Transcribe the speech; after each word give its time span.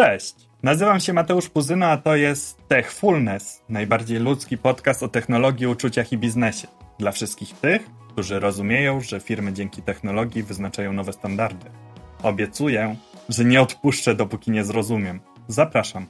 Cześć, 0.00 0.34
nazywam 0.62 1.00
się 1.00 1.12
Mateusz 1.12 1.48
Puzyno, 1.48 1.86
a 1.86 1.96
to 1.96 2.16
jest 2.16 2.68
Techfulness, 2.68 3.62
najbardziej 3.68 4.18
ludzki 4.18 4.58
podcast 4.58 5.02
o 5.02 5.08
technologii, 5.08 5.66
uczuciach 5.66 6.12
i 6.12 6.18
biznesie. 6.18 6.68
Dla 6.98 7.12
wszystkich 7.12 7.52
tych, 7.52 7.82
którzy 8.12 8.40
rozumieją, 8.40 9.00
że 9.00 9.20
firmy 9.20 9.52
dzięki 9.52 9.82
technologii 9.82 10.42
wyznaczają 10.42 10.92
nowe 10.92 11.12
standardy. 11.12 11.66
Obiecuję, 12.22 12.96
że 13.28 13.44
nie 13.44 13.60
odpuszczę, 13.60 14.14
dopóki 14.14 14.50
nie 14.50 14.64
zrozumiem. 14.64 15.20
Zapraszam. 15.48 16.06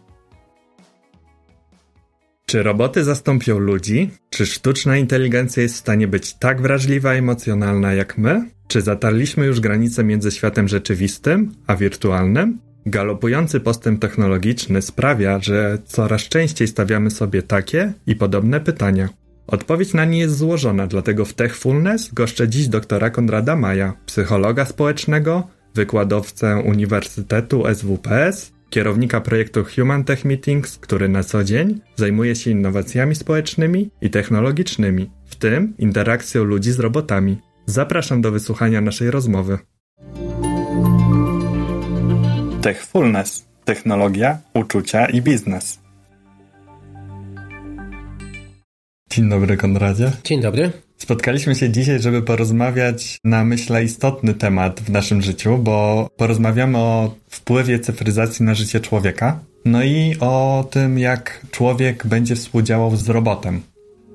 Czy 2.47 2.63
roboty 2.63 3.05
zastąpią 3.05 3.59
ludzi? 3.59 4.11
Czy 4.31 4.47
sztuczna 4.47 4.97
inteligencja 4.97 5.63
jest 5.63 5.75
w 5.75 5.79
stanie 5.79 6.09
być 6.09 6.35
tak 6.35 6.63
wrażliwa 6.63 7.15
i 7.15 7.19
emocjonalna 7.19 7.93
jak 7.93 8.19
my? 8.19 8.51
Czy 8.69 8.81
zatarliśmy 8.81 9.47
już 9.47 9.61
granicę 9.61 10.05
między 10.05 10.31
światem 10.31 10.69
rzeczywistym 10.69 11.53
a 11.67 11.77
wirtualnym? 11.77 12.70
Galopujący 12.87 13.61
postęp 13.61 14.01
technologiczny 14.01 14.83
sprawia, 14.83 15.39
że 15.41 15.79
coraz 15.87 16.23
częściej 16.23 16.69
stawiamy 16.69 17.11
sobie 17.11 17.43
takie 17.43 17.93
i 18.07 18.17
podobne 18.17 18.61
pytania. 18.61 19.09
Odpowiedź 19.47 19.95
na 19.95 20.05
nie 20.05 20.19
jest 20.19 20.37
złożona, 20.37 20.87
dlatego 20.87 21.25
w 21.25 21.35
Techfulness 21.35 22.15
goszczę 22.15 22.49
dziś 22.49 22.69
doktora 22.69 23.11
Konrada 23.11 23.57
Maja, 23.57 23.93
psychologa 24.07 24.65
społecznego, 24.65 25.49
wykładowcę 25.75 26.63
Uniwersytetu 26.67 27.65
SWPS, 27.75 28.53
kierownika 28.71 29.21
projektu 29.21 29.65
Human 29.65 30.05
Tech 30.05 30.25
Meetings, 30.25 30.79
który 30.79 31.09
na 31.09 31.23
co 31.23 31.45
dzień 31.45 31.81
zajmuje 31.97 32.37
się 32.37 32.51
innowacjami 32.51 33.15
społecznymi 33.15 33.91
i 34.01 34.11
technologicznymi, 34.11 35.11
w 35.27 35.37
tym 35.37 35.75
interakcją 35.79 36.45
ludzi 36.45 36.73
z 36.73 36.81
robotami. 36.81 37.39
Zapraszam 37.67 38.21
do 38.23 38.31
wysłuchania 38.31 38.81
naszej 38.81 39.11
rozmowy. 39.11 39.59
Techfulness. 42.63 43.47
Technologia, 43.65 44.39
uczucia 44.55 45.07
i 45.07 45.23
biznes. 45.23 45.79
Dzień 49.11 49.29
dobry, 49.29 49.57
Konradzie. 49.57 50.13
Dzień 50.25 50.41
dobry. 50.41 50.73
Spotkaliśmy 50.97 51.55
się 51.55 51.71
dzisiaj, 51.71 52.01
żeby 52.01 52.23
porozmawiać 52.23 53.19
na 53.25 53.45
myślę 53.45 53.85
istotny 53.85 54.35
temat 54.35 54.81
w 54.81 54.91
naszym 54.91 55.23
życiu, 55.23 55.59
bo 55.59 56.09
porozmawiamy 56.17 56.79
o 56.79 57.15
wpływie 57.29 57.79
cyfryzacji 57.79 58.45
na 58.45 58.55
życie 58.55 58.81
człowieka, 58.81 59.39
no 59.65 59.83
i 59.83 60.17
o 60.21 60.69
tym, 60.71 60.99
jak 60.99 61.47
człowiek 61.51 62.07
będzie 62.07 62.37
współdziałał 62.37 62.97
z 62.97 63.09
robotem. 63.09 63.61